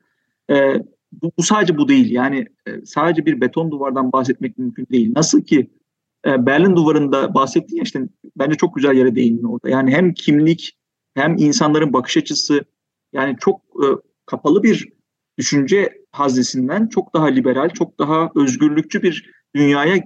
E, 0.49 0.83
bu, 1.11 1.31
bu 1.37 1.43
sadece 1.43 1.77
bu 1.77 1.87
değil. 1.87 2.11
Yani 2.11 2.45
e, 2.67 2.85
sadece 2.85 3.25
bir 3.25 3.41
beton 3.41 3.71
duvardan 3.71 4.11
bahsetmek 4.11 4.57
mümkün 4.57 4.87
değil. 4.91 5.13
Nasıl 5.15 5.41
ki 5.41 5.71
e, 6.25 6.45
Berlin 6.45 6.75
duvarında 6.75 7.33
bahsettiğin 7.33 7.83
işte 7.83 8.01
bence 8.35 8.55
çok 8.55 8.75
güzel 8.75 8.93
yere 8.93 9.15
değindin 9.15 9.43
orada. 9.43 9.69
Yani 9.69 9.91
hem 9.91 10.13
kimlik 10.13 10.77
hem 11.15 11.35
insanların 11.37 11.93
bakış 11.93 12.17
açısı 12.17 12.65
yani 13.13 13.35
çok 13.39 13.61
e, 13.61 13.85
kapalı 14.25 14.63
bir 14.63 14.89
düşünce 15.37 16.03
haznesinden 16.11 16.87
çok 16.87 17.13
daha 17.13 17.25
liberal, 17.25 17.69
çok 17.69 17.99
daha 17.99 18.29
özgürlükçü 18.35 19.03
bir 19.03 19.31
dünyaya 19.55 20.03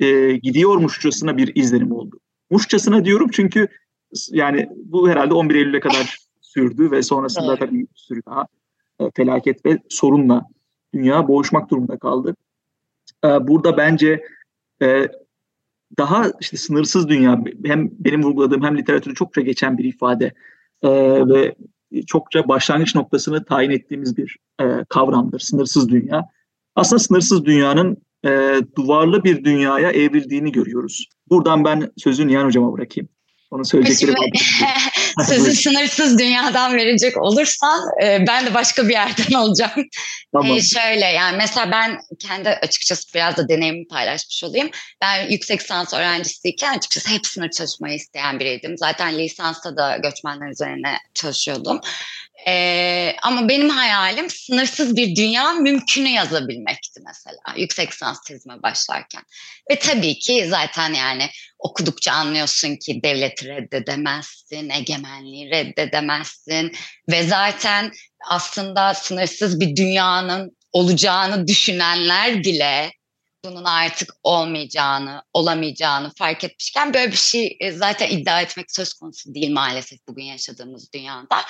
e, 0.00 0.32
gidiyormuşçasına 0.32 1.36
bir 1.36 1.52
izlenim 1.54 1.92
oldu. 1.92 2.20
Muşçasına 2.50 3.04
diyorum 3.04 3.28
çünkü 3.32 3.68
yani 4.30 4.68
bu 4.76 5.08
herhalde 5.08 5.34
11 5.34 5.54
Eylül'e 5.54 5.80
kadar 5.80 6.18
sürdü 6.40 6.90
ve 6.90 7.02
sonrasında 7.02 7.56
tabii 7.56 7.80
bir 7.80 7.86
sürü 7.94 8.22
daha 8.26 8.46
felaket 9.16 9.66
ve 9.66 9.78
sorunla 9.88 10.46
dünya 10.94 11.28
boğuşmak 11.28 11.70
durumunda 11.70 11.98
kaldı. 11.98 12.36
E, 13.24 13.28
burada 13.28 13.76
bence 13.76 14.24
e, 14.82 15.08
daha 15.98 16.26
işte 16.40 16.56
sınırsız 16.56 17.08
dünya 17.08 17.44
hem 17.64 17.90
benim 17.98 18.22
vurguladığım 18.22 18.62
hem 18.62 18.78
literatürde 18.78 19.14
çokça 19.14 19.40
geçen 19.40 19.78
bir 19.78 19.84
ifade 19.84 20.34
e, 20.82 20.90
ve 21.28 21.54
çokça 22.06 22.48
başlangıç 22.48 22.94
noktasını 22.94 23.44
tayin 23.44 23.70
ettiğimiz 23.70 24.16
bir 24.16 24.36
e, 24.60 24.64
kavramdır. 24.88 25.40
Sınırsız 25.40 25.88
dünya. 25.88 26.28
Aslında 26.74 26.98
sınırsız 26.98 27.44
dünyanın 27.44 27.96
e, 28.24 28.60
duvarlı 28.76 29.24
bir 29.24 29.44
dünyaya 29.44 29.90
evrildiğini 29.90 30.52
görüyoruz. 30.52 31.08
Buradan 31.30 31.64
ben 31.64 31.90
sözü 31.96 32.26
Nihan 32.26 32.44
Hocam'a 32.44 32.72
bırakayım. 32.72 33.08
Onun 33.50 33.62
söyleyecekleri 33.62 34.16
var. 34.16 34.89
Sözü 35.26 35.54
sınırsız 35.54 36.18
dünyadan 36.18 36.76
verecek 36.76 37.22
olursan 37.22 37.80
e, 38.02 38.26
ben 38.28 38.46
de 38.46 38.54
başka 38.54 38.88
bir 38.88 38.92
yerden 38.92 39.34
alacağım. 39.38 39.88
Tamam. 40.32 40.56
E, 40.56 40.62
şöyle 40.62 41.04
yani 41.04 41.36
mesela 41.36 41.70
ben 41.70 42.00
kendi 42.18 42.48
açıkçası 42.48 43.14
biraz 43.14 43.36
da 43.36 43.48
deneyimimi 43.48 43.88
paylaşmış 43.88 44.44
olayım. 44.44 44.70
Ben 45.02 45.30
yüksek 45.30 45.60
lisans 45.60 45.94
öğrencisiyken 45.94 46.78
açıkçası 46.78 47.10
hep 47.10 47.26
sınır 47.26 47.50
çalışmayı 47.50 47.94
isteyen 47.94 48.40
biriydim. 48.40 48.78
Zaten 48.78 49.18
lisansta 49.18 49.76
da 49.76 49.96
göçmenler 49.96 50.50
üzerine 50.50 50.98
çalışıyordum. 51.14 51.80
Ee, 52.46 53.16
ama 53.22 53.48
benim 53.48 53.68
hayalim 53.68 54.30
sınırsız 54.30 54.96
bir 54.96 55.16
dünya 55.16 55.52
mümkünü 55.52 56.08
yazabilmekti 56.08 57.00
mesela 57.06 57.56
yüksek 57.56 57.92
lisans 57.92 58.20
tezime 58.20 58.62
başlarken. 58.62 59.22
Ve 59.70 59.78
tabii 59.78 60.18
ki 60.18 60.46
zaten 60.48 60.94
yani 60.94 61.30
okudukça 61.58 62.12
anlıyorsun 62.12 62.76
ki 62.76 63.00
devleti 63.02 63.48
reddedemezsin, 63.48 64.70
egemenliği 64.70 65.50
reddedemezsin 65.50 66.72
ve 67.10 67.22
zaten 67.22 67.92
aslında 68.28 68.94
sınırsız 68.94 69.60
bir 69.60 69.76
dünyanın 69.76 70.56
olacağını 70.72 71.46
düşünenler 71.46 72.44
bile 72.44 72.92
bunun 73.44 73.64
artık 73.64 74.14
olmayacağını, 74.22 75.22
olamayacağını 75.32 76.12
fark 76.18 76.44
etmişken 76.44 76.94
böyle 76.94 77.12
bir 77.12 77.16
şey 77.16 77.56
e, 77.60 77.72
zaten 77.72 78.10
iddia 78.10 78.40
etmek 78.40 78.72
söz 78.72 78.94
konusu 78.94 79.34
değil 79.34 79.52
maalesef 79.52 79.98
bugün 80.08 80.24
yaşadığımız 80.24 80.92
dünyada. 80.92 81.42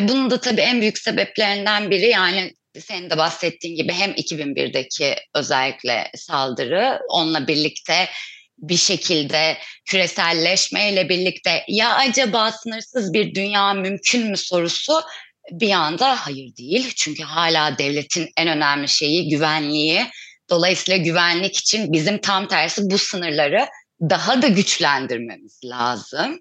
E 0.00 0.08
bunun 0.08 0.30
da 0.30 0.40
tabii 0.40 0.60
en 0.60 0.80
büyük 0.80 0.98
sebeplerinden 0.98 1.90
biri 1.90 2.06
yani 2.06 2.54
senin 2.80 3.10
de 3.10 3.16
bahsettiğin 3.16 3.76
gibi 3.76 3.92
hem 3.92 4.10
2001'deki 4.10 5.16
özellikle 5.34 6.10
saldırı 6.14 7.00
onunla 7.08 7.48
birlikte 7.48 8.08
bir 8.58 8.76
şekilde 8.76 9.58
küreselleşmeyle 9.84 11.08
birlikte 11.08 11.64
ya 11.68 11.94
acaba 11.94 12.52
sınırsız 12.52 13.12
bir 13.12 13.34
dünya 13.34 13.74
mümkün 13.74 14.30
mü 14.30 14.36
sorusu 14.36 15.00
bir 15.50 15.70
anda 15.70 16.26
hayır 16.26 16.56
değil. 16.56 16.92
Çünkü 16.96 17.22
hala 17.22 17.78
devletin 17.78 18.28
en 18.36 18.48
önemli 18.48 18.88
şeyi 18.88 19.28
güvenliği. 19.28 20.06
Dolayısıyla 20.50 21.04
güvenlik 21.04 21.56
için 21.56 21.92
bizim 21.92 22.20
tam 22.20 22.48
tersi 22.48 22.82
bu 22.84 22.98
sınırları 22.98 23.66
daha 24.00 24.42
da 24.42 24.48
güçlendirmemiz 24.48 25.60
lazım. 25.64 26.40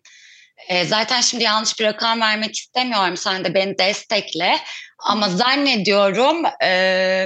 E, 0.70 0.86
zaten 0.86 1.22
şimdi 1.22 1.44
yanlış 1.44 1.80
bir 1.80 1.86
rakam 1.86 2.22
vermek 2.22 2.56
istemiyorum. 2.56 3.18
Sen 3.18 3.46
de 3.46 3.54
beni 3.54 3.78
destekle. 3.78 4.58
Ama 5.00 5.30
zannediyorum 5.30 6.44
e, 6.64 7.26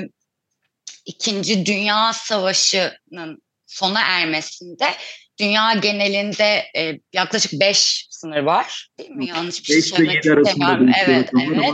İkinci 1.06 1.66
Dünya 1.66 2.14
Savaşı'nın 2.14 3.42
sona 3.68 4.02
ermesinde 4.02 4.94
dünya 5.40 5.74
genelinde 5.74 6.66
e, 6.78 7.00
yaklaşık 7.14 7.54
5 7.54 8.08
sınır 8.22 8.44
var. 8.44 8.90
Değil 9.00 9.10
mi? 9.10 9.28
Yanlış 9.28 9.62
bir 9.62 9.66
şey 9.66 9.82
söylemek 9.82 10.26
istemiyorum. 10.26 10.90
Evet, 11.06 11.30
evet. 11.54 11.70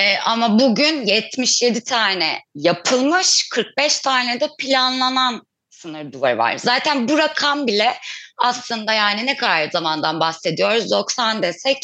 E, 0.00 0.18
ama 0.18 0.58
bugün 0.58 1.06
77 1.06 1.84
tane 1.84 2.40
yapılmış, 2.54 3.48
45 3.48 4.00
tane 4.00 4.40
de 4.40 4.48
planlanan 4.58 5.46
sınır 5.70 6.12
duvarı 6.12 6.38
var. 6.38 6.58
Zaten 6.58 7.08
bu 7.08 7.18
rakam 7.18 7.66
bile 7.66 7.94
aslında 8.38 8.92
yani 8.92 9.26
ne 9.26 9.36
kadar 9.36 9.70
zamandan 9.70 10.20
bahsediyoruz? 10.20 10.90
90 10.90 11.42
desek 11.42 11.78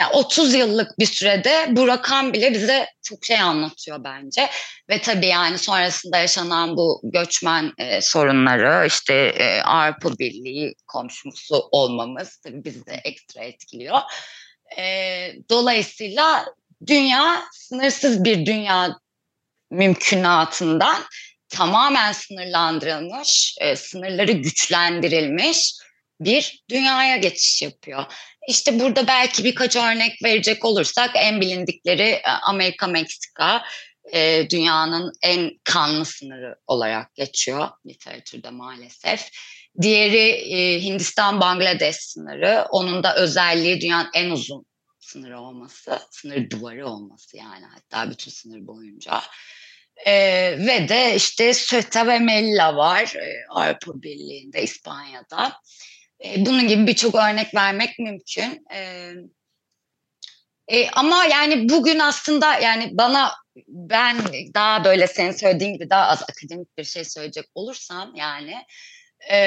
yani 0.00 0.12
30 0.12 0.54
yıllık 0.54 0.98
bir 0.98 1.06
sürede 1.06 1.66
bu 1.70 1.86
rakam 1.86 2.32
bile 2.32 2.54
bize 2.54 2.86
çok 3.02 3.24
şey 3.24 3.40
anlatıyor 3.40 4.04
bence. 4.04 4.50
Ve 4.90 5.00
tabii 5.00 5.26
yani 5.26 5.58
sonrasında 5.58 6.18
yaşanan 6.18 6.76
bu 6.76 7.00
göçmen 7.04 7.72
e, 7.78 8.00
sorunları, 8.00 8.86
işte 8.86 9.14
e, 9.14 9.62
Avrupa 9.62 10.18
Birliği 10.18 10.74
komşusu 10.86 11.68
olmamız 11.70 12.36
tabii 12.36 12.64
bizi 12.64 12.86
de 12.86 13.00
ekstra 13.04 13.44
etkiliyor. 13.44 13.98
E, 14.78 14.84
dolayısıyla 15.50 16.44
dünya 16.86 17.44
sınırsız 17.52 18.24
bir 18.24 18.46
dünya 18.46 18.98
mümkünatından 19.70 20.96
tamamen 21.48 22.12
sınırlandırılmış, 22.12 23.56
e, 23.60 23.76
sınırları 23.76 24.32
güçlendirilmiş 24.32 25.74
bir 26.20 26.64
dünyaya 26.70 27.16
geçiş 27.16 27.62
yapıyor. 27.62 28.04
İşte 28.48 28.80
burada 28.80 29.06
belki 29.06 29.44
birkaç 29.44 29.76
örnek 29.76 30.22
verecek 30.24 30.64
olursak 30.64 31.10
en 31.14 31.40
bilindikleri 31.40 32.08
e, 32.08 32.22
Amerika-Meksika 32.42 33.64
e, 34.12 34.50
dünyanın 34.50 35.12
en 35.22 35.50
kanlı 35.64 36.04
sınırı 36.04 36.56
olarak 36.66 37.14
geçiyor 37.14 37.68
literatürde 37.86 38.50
maalesef. 38.50 39.30
Diğeri 39.82 40.28
e, 40.30 40.80
Hindistan-Bangladeş 40.82 41.96
sınırı. 41.96 42.66
Onun 42.70 43.02
da 43.02 43.16
özelliği 43.16 43.80
dünyanın 43.80 44.10
en 44.14 44.30
uzun 44.30 44.66
sınırı 45.00 45.40
olması, 45.40 45.98
sınır 46.10 46.50
duvarı 46.50 46.86
olması 46.88 47.36
yani 47.36 47.64
hatta 47.74 48.10
bütün 48.10 48.30
sınır 48.30 48.66
boyunca. 48.66 49.22
E, 50.06 50.12
ve 50.58 50.88
de 50.88 51.14
işte 51.16 51.52
Ceuta 51.54 52.06
ve 52.06 52.18
Melilla 52.18 52.76
var 52.76 53.14
Avrupa 53.50 54.02
Birliği'nde, 54.02 54.62
İspanya'da. 54.62 55.60
E, 56.24 56.46
bunun 56.46 56.68
gibi 56.68 56.86
birçok 56.86 57.14
örnek 57.14 57.54
vermek 57.54 57.98
mümkün. 57.98 58.66
E, 58.74 59.10
e, 60.68 60.90
ama 60.90 61.24
yani 61.24 61.68
bugün 61.68 61.98
aslında 61.98 62.54
yani 62.54 62.90
bana 62.92 63.32
ben 63.68 64.16
daha 64.54 64.84
böyle 64.84 65.06
senin 65.06 65.32
söylediğin 65.32 65.74
gibi 65.74 65.90
daha 65.90 66.06
az 66.06 66.22
akademik 66.22 66.78
bir 66.78 66.84
şey 66.84 67.04
söyleyecek 67.04 67.44
olursam 67.54 68.14
yani 68.14 68.54
e, 69.30 69.38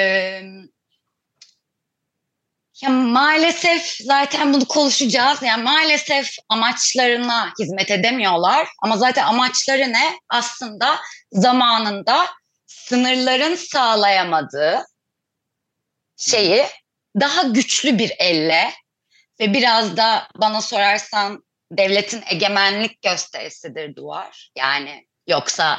ya 2.82 2.90
maalesef 2.90 3.96
zaten 4.00 4.52
bunu 4.52 4.64
konuşacağız. 4.64 5.42
Yani 5.42 5.62
maalesef 5.62 6.30
amaçlarına 6.48 7.52
hizmet 7.60 7.90
edemiyorlar. 7.90 8.68
Ama 8.82 8.96
zaten 8.96 9.24
amaçları 9.24 9.92
ne? 9.92 10.18
Aslında 10.28 10.98
zamanında 11.32 12.26
sınırların 12.66 13.54
sağlayamadığı 13.54 14.84
şeyi 16.18 16.62
daha 17.20 17.42
güçlü 17.42 17.98
bir 17.98 18.12
elle 18.18 18.70
ve 19.40 19.52
biraz 19.54 19.96
da 19.96 20.28
bana 20.40 20.60
sorarsan 20.60 21.44
devletin 21.72 22.22
egemenlik 22.30 23.02
gösterisidir 23.02 23.96
duvar. 23.96 24.50
Yani 24.56 25.06
yoksa 25.28 25.78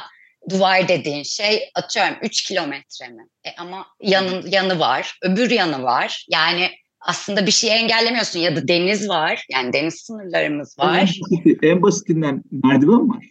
duvar 0.50 0.88
dediğin 0.88 1.22
şey 1.22 1.70
atıyorum 1.74 2.14
3 2.22 2.42
kilometre 2.42 3.08
mi? 3.08 3.26
E 3.44 3.50
ama 3.58 3.86
yanı, 4.00 4.48
yanı 4.48 4.78
var, 4.78 5.18
öbür 5.22 5.50
yanı 5.50 5.82
var. 5.82 6.26
Yani 6.30 6.70
aslında 7.00 7.46
bir 7.46 7.50
şeyi 7.50 7.72
engellemiyorsun 7.72 8.40
ya 8.40 8.56
da 8.56 8.68
deniz 8.68 9.08
var. 9.08 9.46
Yani 9.50 9.72
deniz 9.72 9.94
sınırlarımız 9.94 10.78
var. 10.78 10.98
En, 10.98 11.06
basiti, 11.06 11.58
en 11.62 11.82
basitinden 11.82 12.42
merdiven 12.50 13.08
var. 13.08 13.26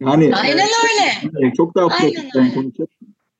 Yani 0.00 0.36
Aynen 0.36 0.58
e, 0.58 0.70
öyle. 1.32 1.52
Çok 1.56 1.74
daha 1.74 1.88
pratikten 1.88 2.54
konuşacağız. 2.54 2.90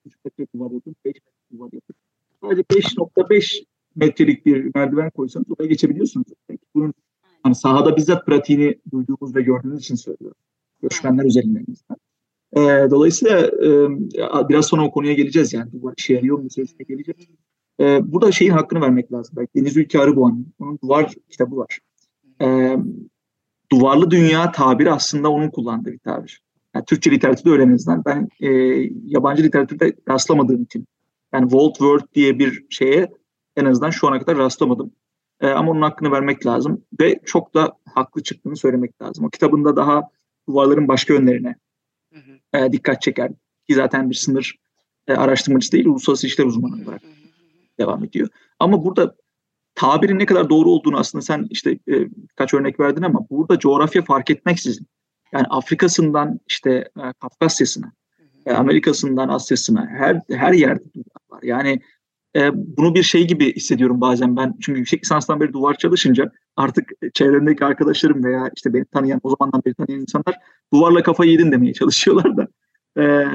3 0.06 0.14
metre 0.24 0.46
duvar 0.54 0.70
yapın, 0.70 0.96
5 1.04 1.14
metre 1.14 1.58
duvar 1.58 1.68
yapın. 1.72 1.96
Sadece 2.42 2.62
5.5 2.62 3.64
metrelik 3.96 4.46
bir 4.46 4.70
merdiven 4.74 5.10
koysanız 5.10 5.46
oraya 5.50 5.66
geçebiliyorsunuz. 5.66 6.26
Bunun 6.74 6.94
hani 7.42 7.54
sahada 7.54 7.96
bizzat 7.96 8.26
pratiğini 8.26 8.78
duyduğumuz 8.92 9.36
ve 9.36 9.42
gördüğümüz 9.42 9.80
için 9.80 9.94
söylüyorum. 9.94 10.38
Göçmenler 10.82 11.24
üzerinden. 11.24 11.66
E, 12.56 12.60
dolayısıyla 12.90 13.40
e, 13.40 14.48
biraz 14.48 14.66
sonra 14.66 14.84
o 14.84 14.90
konuya 14.90 15.12
geleceğiz 15.12 15.52
yani. 15.52 15.70
Bu 15.72 15.92
işe 15.96 16.14
yarıyor 16.14 16.38
meselesine 16.38 16.84
geleceğiz. 16.88 17.28
E, 17.80 18.12
burada 18.12 18.32
şeyin 18.32 18.52
hakkını 18.52 18.80
vermek 18.80 19.12
lazım. 19.12 19.34
Belki 19.36 19.54
Deniz 19.56 19.76
Ülke 19.76 20.00
Arıboğan, 20.00 20.46
onun 20.58 20.78
duvar 20.84 21.14
kitabı 21.30 21.56
var. 21.56 21.78
E, 22.42 22.76
duvarlı 23.72 24.10
dünya 24.10 24.52
tabiri 24.52 24.92
aslında 24.92 25.30
onun 25.30 25.50
kullandığı 25.50 25.92
bir 25.92 25.98
tabir. 25.98 26.42
Yani 26.74 26.84
Türkçe 26.84 27.10
literatürde 27.10 27.50
öyle 27.50 27.62
en 27.62 28.04
Ben 28.06 28.28
e, 28.40 28.48
yabancı 29.06 29.42
literatürde 29.42 29.96
rastlamadığım 30.08 30.62
için 30.62 30.86
Yani 31.32 31.50
Walt 31.50 31.72
World 31.72 32.14
diye 32.14 32.38
bir 32.38 32.64
şeye 32.70 33.12
en 33.56 33.64
azından 33.64 33.90
şu 33.90 34.08
ana 34.08 34.18
kadar 34.18 34.36
rastlamadım. 34.36 34.92
E, 35.40 35.48
ama 35.48 35.72
onun 35.72 35.82
hakkını 35.82 36.10
vermek 36.10 36.46
lazım 36.46 36.84
ve 37.00 37.20
çok 37.24 37.54
da 37.54 37.72
haklı 37.94 38.22
çıktığını 38.22 38.56
söylemek 38.56 39.02
lazım. 39.02 39.24
O 39.24 39.30
kitabında 39.30 39.76
daha 39.76 40.02
duvarların 40.48 40.88
başka 40.88 41.14
yönlerine 41.14 41.56
e, 42.54 42.72
dikkat 42.72 43.02
çeker. 43.02 43.30
Ki 43.68 43.74
zaten 43.74 44.10
bir 44.10 44.14
sınır 44.14 44.56
e, 45.06 45.14
araştırmacısı 45.14 45.72
değil, 45.72 45.86
uluslararası 45.86 46.26
işler 46.26 46.44
uzmanı 46.44 46.82
olarak 46.84 47.02
devam 47.78 48.04
ediyor. 48.04 48.28
Ama 48.58 48.84
burada 48.84 49.16
tabirin 49.74 50.18
ne 50.18 50.26
kadar 50.26 50.50
doğru 50.50 50.70
olduğunu 50.70 50.98
aslında 50.98 51.22
sen 51.22 51.46
işte 51.50 51.70
e, 51.70 52.10
birkaç 52.10 52.54
örnek 52.54 52.80
verdin 52.80 53.02
ama 53.02 53.26
burada 53.30 53.58
coğrafya 53.58 54.02
fark 54.02 54.30
etmeksizin 54.30 54.86
yani 55.32 55.46
Afrika'sından 55.50 56.40
işte 56.48 56.70
e, 56.70 57.12
Kafkasya'sına, 57.20 57.92
Amerika'sından 58.46 59.28
Asya'sına 59.28 59.86
her 59.86 60.20
her 60.30 60.52
yerde 60.52 60.84
duvar 60.94 61.30
var. 61.30 61.42
Yani 61.42 61.80
e, 62.36 62.50
bunu 62.54 62.94
bir 62.94 63.02
şey 63.02 63.26
gibi 63.26 63.54
hissediyorum 63.54 64.00
bazen 64.00 64.36
ben. 64.36 64.54
Çünkü 64.60 64.78
yüksek 64.78 65.04
lisanstan 65.04 65.40
beri 65.40 65.52
duvar 65.52 65.74
çalışınca 65.74 66.32
artık 66.56 66.92
çevremdeki 67.14 67.64
arkadaşlarım 67.64 68.24
veya 68.24 68.50
işte 68.56 68.74
beni 68.74 68.84
tanıyan, 68.84 69.20
o 69.22 69.30
zamandan 69.30 69.62
beri 69.66 69.74
tanıyan 69.74 70.00
insanlar 70.00 70.34
duvarla 70.72 71.02
kafayı 71.02 71.30
yedin 71.30 71.52
demeye 71.52 71.72
çalışıyorlar 71.72 72.36
da. 72.36 72.48
E, 72.98 73.26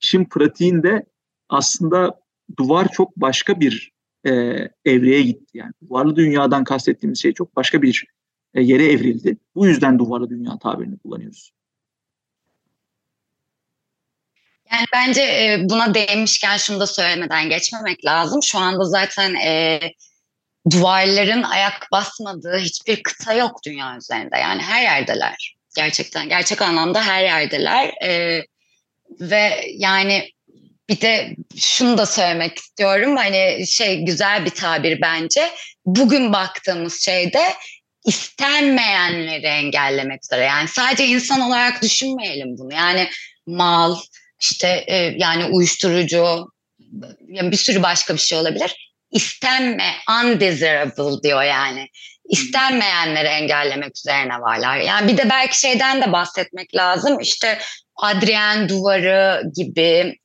işin 0.00 0.24
pratiğinde 0.24 1.06
aslında 1.48 2.20
duvar 2.58 2.88
çok 2.92 3.16
başka 3.16 3.60
bir 3.60 3.92
e, 4.24 4.30
evreye 4.84 5.22
gitti. 5.22 5.58
Yani 5.58 5.72
duvarlı 5.88 6.16
dünyadan 6.16 6.64
kastettiğimiz 6.64 7.22
şey 7.22 7.32
çok 7.32 7.56
başka 7.56 7.82
bir 7.82 8.06
e, 8.54 8.62
yere 8.62 8.84
evrildi. 8.84 9.36
Bu 9.54 9.66
yüzden 9.66 9.98
duvarlı 9.98 10.30
dünya 10.30 10.58
tabirini 10.58 10.98
kullanıyoruz. 10.98 11.52
Yani 14.72 14.86
bence 14.92 15.22
e, 15.22 15.58
buna 15.62 15.94
değinmişken 15.94 16.56
şunu 16.56 16.80
da 16.80 16.86
söylemeden 16.86 17.48
geçmemek 17.48 18.04
lazım. 18.04 18.42
Şu 18.42 18.58
anda 18.58 18.84
zaten 18.84 19.34
e, 19.34 19.80
duvarların 20.70 21.42
ayak 21.42 21.88
basmadığı 21.92 22.58
hiçbir 22.58 23.02
kıta 23.02 23.32
yok 23.32 23.60
dünya 23.66 23.96
üzerinde. 23.96 24.38
Yani 24.38 24.62
her 24.62 24.82
yerdeler. 24.82 25.56
Gerçekten 25.76 26.28
gerçek 26.28 26.62
anlamda 26.62 27.06
her 27.06 27.24
yerdeler. 27.24 27.92
E, 28.04 28.42
ve 29.20 29.64
yani 29.74 30.30
bir 30.88 31.00
de 31.00 31.36
şunu 31.56 31.98
da 31.98 32.06
söylemek 32.06 32.58
istiyorum. 32.58 33.16
Hani 33.16 33.66
şey 33.66 34.04
güzel 34.04 34.44
bir 34.44 34.50
tabir 34.50 35.00
bence. 35.00 35.50
Bugün 35.86 36.32
baktığımız 36.32 37.00
şeyde 37.00 37.54
istenmeyenleri 38.06 39.46
engellemek 39.46 40.24
üzere. 40.24 40.44
Yani 40.44 40.68
sadece 40.68 41.06
insan 41.06 41.40
olarak 41.40 41.82
düşünmeyelim 41.82 42.58
bunu. 42.58 42.74
Yani 42.74 43.08
mal, 43.46 43.96
işte 44.42 44.84
e, 44.86 44.96
yani 44.96 45.44
uyuşturucu, 45.44 46.48
yani 47.28 47.50
bir 47.50 47.56
sürü 47.56 47.82
başka 47.82 48.14
bir 48.14 48.18
şey 48.18 48.38
olabilir. 48.38 48.92
İstenme, 49.10 49.92
undesirable 50.24 51.22
diyor 51.22 51.42
yani. 51.42 51.88
İstenmeyenleri 52.28 53.28
engellemek 53.28 53.96
üzerine 53.96 54.40
varlar. 54.40 54.76
Yani 54.76 55.12
bir 55.12 55.16
de 55.16 55.30
belki 55.30 55.60
şeyden 55.60 56.02
de 56.02 56.12
bahsetmek 56.12 56.74
lazım. 56.74 57.20
İşte 57.20 57.58
Adrien 57.96 58.68
duvarı 58.68 59.42
gibi 59.56 60.18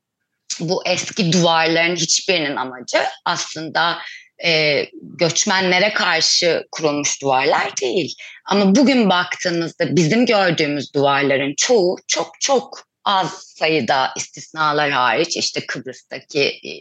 bu 0.59 0.83
eski 0.85 1.33
duvarların 1.33 1.95
hiçbirinin 1.95 2.55
amacı 2.55 3.03
aslında 3.25 3.97
e, 4.45 4.83
göçmenlere 5.01 5.93
karşı 5.93 6.63
kurulmuş 6.71 7.21
duvarlar 7.21 7.77
değil. 7.81 8.15
Ama 8.45 8.75
bugün 8.75 9.09
baktığınızda 9.09 9.95
bizim 9.95 10.25
gördüğümüz 10.25 10.93
duvarların 10.93 11.53
çoğu 11.57 11.97
çok 12.07 12.31
çok 12.39 12.87
az 13.07 13.53
sayıda 13.57 14.13
istisnalar 14.17 14.91
hariç 14.91 15.37
işte 15.37 15.65
Kıbrıs'taki 15.65 16.39
e, 16.39 16.71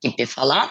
gibi 0.00 0.26
falan 0.26 0.68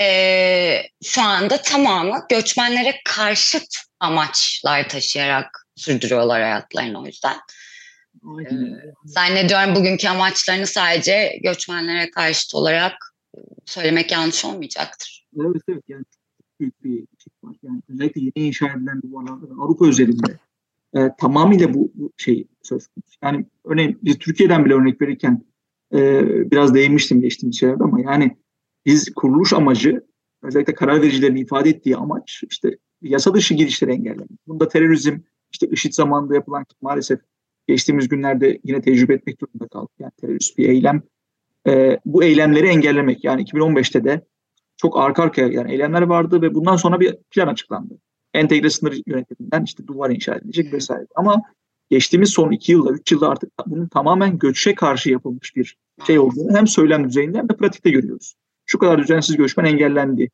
e, 0.00 0.82
şu 1.04 1.22
anda 1.22 1.62
tamamı 1.62 2.26
göçmenlere 2.30 2.94
karşıt 3.04 3.76
amaçlar 4.00 4.88
taşıyarak 4.88 5.66
sürdürüyorlar 5.76 6.42
hayatlarını 6.42 7.02
o 7.02 7.06
yüzden. 7.06 7.36
Ee, 8.24 8.44
zannediyorum 9.04 9.74
bugünkü 9.74 10.08
amaçlarını 10.08 10.66
sadece 10.66 11.38
göçmenlere 11.42 12.10
karşıt 12.10 12.54
olarak 12.54 13.14
söylemek 13.66 14.12
yanlış 14.12 14.44
olmayacaktır. 14.44 15.26
Evet 15.40 15.62
evet 15.68 15.82
yani 15.88 16.04
çok 16.10 16.60
büyük 16.60 16.84
bir 16.84 16.96
şey 16.96 17.32
var. 17.44 17.56
Yani 17.62 17.82
özellikle 17.88 18.20
yeni 18.20 18.48
inşa 18.48 18.66
edilen 18.66 19.02
duvarlarda 19.02 19.62
Avrupa 19.62 19.86
özelinde 19.86 20.38
e, 20.94 21.10
tamamıyla 21.18 21.74
bu, 21.74 21.92
bu 21.94 22.12
şey 22.16 22.46
söz 22.62 22.86
konusu. 22.86 23.18
Yani 23.22 23.46
örneğin 23.64 23.98
biz 24.02 24.18
Türkiye'den 24.18 24.64
bile 24.64 24.74
örnek 24.74 25.00
verirken 25.00 25.42
e, 25.94 26.24
biraz 26.50 26.74
değinmiştim 26.74 27.20
geçtiğimiz 27.20 27.58
şeylerde 27.58 27.84
ama 27.84 28.00
yani 28.00 28.36
biz 28.86 29.14
kuruluş 29.14 29.52
amacı 29.52 30.06
özellikle 30.42 30.74
karar 30.74 31.02
vericilerin 31.02 31.36
ifade 31.36 31.70
ettiği 31.70 31.96
amaç 31.96 32.44
işte 32.50 32.78
yasa 33.02 33.34
dışı 33.34 33.54
girişleri 33.54 33.90
engellemek. 33.90 34.46
Bunda 34.46 34.68
terörizm, 34.68 35.18
işte 35.52 35.68
IŞİD 35.68 35.92
zamanında 35.92 36.34
yapılan 36.34 36.64
maalesef 36.82 37.20
geçtiğimiz 37.68 38.08
günlerde 38.08 38.60
yine 38.64 38.80
tecrübe 38.80 39.14
etmek 39.14 39.40
durumunda 39.40 39.68
kaldık. 39.68 39.92
Yani 39.98 40.12
terörist 40.20 40.58
bir 40.58 40.68
eylem. 40.68 41.02
E, 41.66 41.98
bu 42.04 42.24
eylemleri 42.24 42.66
engellemek. 42.66 43.24
Yani 43.24 43.42
2015'te 43.42 44.04
de 44.04 44.26
çok 44.76 44.98
arka 44.98 45.22
arkaya 45.22 45.48
yani 45.48 45.72
eylemler 45.72 46.02
vardı 46.02 46.42
ve 46.42 46.54
bundan 46.54 46.76
sonra 46.76 47.00
bir 47.00 47.16
plan 47.30 47.46
açıklandı. 47.46 47.98
Entegre 48.34 48.70
sınır 48.70 49.02
yönetiminden 49.06 49.64
işte 49.64 49.86
duvar 49.86 50.10
inşa 50.10 50.34
edilecek 50.34 50.72
vesaire. 50.72 51.06
Ama 51.16 51.42
geçtiğimiz 51.90 52.30
son 52.30 52.50
iki 52.52 52.72
yılda, 52.72 52.92
üç 52.92 53.12
yılda 53.12 53.28
artık 53.28 53.52
bunun 53.66 53.88
tamamen 53.88 54.38
göçe 54.38 54.74
karşı 54.74 55.10
yapılmış 55.10 55.56
bir 55.56 55.76
şey 56.06 56.18
olduğunu 56.18 56.56
hem 56.56 56.66
söylem 56.66 57.08
düzeyinde 57.08 57.38
hem 57.38 57.48
de 57.48 57.56
pratikte 57.56 57.90
görüyoruz. 57.90 58.34
Şu 58.66 58.78
kadar 58.78 58.98
düzensiz 58.98 59.36
göçmen 59.36 59.64
engellendi. 59.64 60.30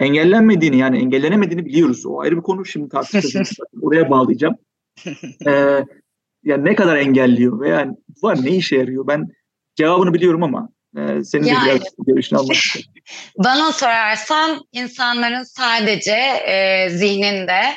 Engellenmediğini 0.00 0.78
yani 0.78 0.98
engellenemediğini 0.98 1.64
biliyoruz. 1.64 2.06
O 2.06 2.20
ayrı 2.20 2.36
bir 2.36 2.42
konu 2.42 2.64
şimdi 2.64 2.88
tartışacağız. 2.88 3.52
Oraya 3.82 4.10
bağlayacağım. 4.10 4.56
Ee, 5.46 5.84
yani 6.44 6.64
ne 6.64 6.74
kadar 6.74 6.96
engelliyor 6.96 7.60
veya 7.60 7.96
var 8.22 8.38
ne 8.42 8.56
işe 8.56 8.76
yarıyor? 8.76 9.06
Ben 9.06 9.28
cevabını 9.74 10.14
biliyorum 10.14 10.42
ama 10.42 10.68
e, 10.96 11.24
senin 11.24 11.44
yani, 11.44 11.68
de 11.68 11.74
biraz 11.74 11.82
görüşünü 12.06 12.38
almak 12.38 12.56
istiyorum. 12.56 12.92
Bana 13.38 13.72
sorarsan 13.72 14.64
insanların 14.72 15.42
sadece 15.42 16.16
e, 16.46 16.88
zihninde 16.90 17.74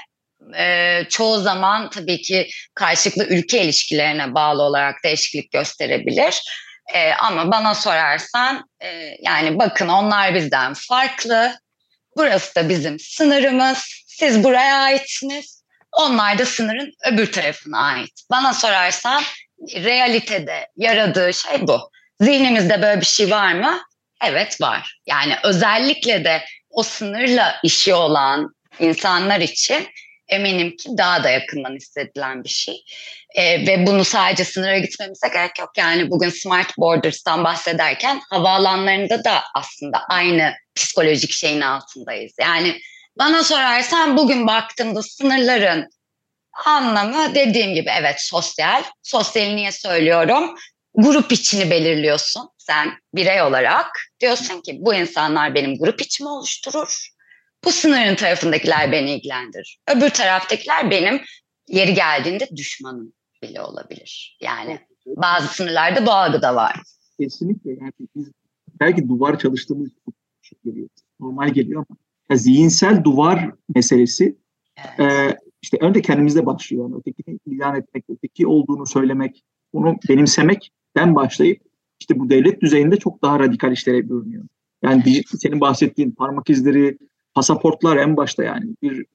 e, 0.57 1.03
çoğu 1.09 1.39
zaman 1.39 1.89
tabii 1.89 2.21
ki 2.21 2.49
karşılıklı 2.73 3.25
ülke 3.25 3.61
ilişkilerine 3.61 4.33
bağlı 4.35 4.63
olarak 4.63 5.03
değişiklik 5.03 5.51
gösterebilir. 5.51 6.41
E, 6.93 7.13
ama 7.13 7.51
bana 7.51 7.75
sorarsan 7.75 8.69
e, 8.81 8.87
yani 9.21 9.59
bakın 9.59 9.87
onlar 9.87 10.35
bizden 10.35 10.73
farklı. 10.73 11.59
Burası 12.17 12.55
da 12.55 12.69
bizim 12.69 12.99
sınırımız. 12.99 14.03
Siz 14.07 14.43
buraya 14.43 14.77
aitsiniz. 14.77 15.63
Onlar 15.91 16.37
da 16.37 16.45
sınırın 16.45 16.91
öbür 17.11 17.31
tarafına 17.31 17.79
ait. 17.79 18.11
Bana 18.31 18.53
sorarsan 18.53 19.23
realitede 19.75 20.67
yaradığı 20.77 21.33
şey 21.33 21.67
bu. 21.67 21.91
Zihnimizde 22.21 22.81
böyle 22.81 23.01
bir 23.01 23.05
şey 23.05 23.31
var 23.31 23.53
mı? 23.53 23.81
Evet 24.25 24.61
var. 24.61 24.99
Yani 25.07 25.33
özellikle 25.43 26.23
de 26.23 26.45
o 26.69 26.83
sınırla 26.83 27.55
işi 27.63 27.93
olan 27.93 28.55
insanlar 28.79 29.39
için 29.39 29.87
eminim 30.27 30.77
ki 30.77 30.89
daha 30.97 31.23
da 31.23 31.29
yakından 31.29 31.75
hissedilen 31.75 32.43
bir 32.43 32.49
şey. 32.49 32.83
E, 33.35 33.67
ve 33.67 33.87
bunu 33.87 34.05
sadece 34.05 34.45
sınıra 34.45 34.77
gitmemize 34.77 35.27
gerek 35.27 35.59
yok. 35.59 35.69
Yani 35.77 36.11
bugün 36.11 36.29
Smart 36.29 36.77
Borders'tan 36.77 37.43
bahsederken 37.43 38.21
havaalanlarında 38.29 39.23
da 39.23 39.43
aslında 39.55 40.03
aynı 40.09 40.53
psikolojik 40.75 41.31
şeyin 41.31 41.61
altındayız. 41.61 42.33
Yani 42.39 42.79
bana 43.17 43.43
sorarsan 43.43 44.17
bugün 44.17 44.47
baktığımda 44.47 45.01
sınırların 45.01 45.89
anlamı 46.65 47.35
dediğim 47.35 47.73
gibi 47.73 47.89
evet 47.99 48.21
sosyal. 48.21 48.83
Sosyal 49.03 49.45
niye 49.45 49.71
söylüyorum? 49.71 50.55
Grup 50.95 51.31
içini 51.31 51.71
belirliyorsun 51.71 52.49
sen 52.69 52.89
birey 53.15 53.41
olarak. 53.41 53.91
Diyorsun 54.21 54.61
ki 54.61 54.77
bu 54.81 54.93
insanlar 54.93 55.55
benim 55.55 55.77
grup 55.77 56.01
içimi 56.01 56.29
oluşturur. 56.29 57.09
Bu 57.65 57.71
sınırın 57.71 58.15
tarafındakiler 58.15 58.91
beni 58.91 59.11
ilgilendirir. 59.11 59.79
Öbür 59.95 60.09
taraftakiler 60.09 60.91
benim 60.91 61.21
yeri 61.67 61.93
geldiğinde 61.93 62.47
düşmanım 62.55 63.13
bile 63.43 63.61
olabilir. 63.61 64.37
Yani 64.41 64.79
bazı 65.07 65.47
sınırlarda 65.47 66.05
bu 66.05 66.11
algı 66.11 66.41
da 66.41 66.55
var. 66.55 66.81
Kesinlikle. 67.19 67.69
Yani 67.69 67.91
biz 68.15 68.31
belki 68.79 69.09
duvar 69.09 69.39
çalıştığımız 69.39 69.89
çok 70.41 70.63
geliyor. 70.63 70.89
Normal 71.19 71.49
geliyor 71.49 71.85
ama 71.89 71.97
ya 72.29 72.37
zihinsel 72.37 73.03
duvar 73.03 73.51
meselesi 73.75 74.37
evet. 74.77 75.11
e, 75.11 75.37
işte 75.61 75.77
önce 75.81 76.01
kendimizde 76.01 76.45
başlıyor. 76.45 76.83
Yani 76.83 76.95
ötekini 76.95 77.39
ilan 77.45 77.75
etmek, 77.75 78.05
öteki 78.09 78.47
olduğunu 78.47 78.85
söylemek, 78.85 79.43
onu 79.73 79.95
benimsemek 80.09 80.71
ben 80.95 81.15
başlayıp 81.15 81.68
işte 81.99 82.19
bu 82.19 82.29
devlet 82.29 82.61
düzeyinde 82.61 82.97
çok 82.97 83.21
daha 83.21 83.39
radikal 83.39 83.71
işlere 83.71 84.09
bürünüyor. 84.09 84.43
Yani 84.83 85.23
senin 85.25 85.61
bahsettiğin 85.61 86.11
parmak 86.11 86.49
izleri, 86.49 86.97
pasaportlar 87.33 87.97
en 87.97 88.17
başta 88.17 88.43
yani 88.43 88.65
bir 88.81 89.05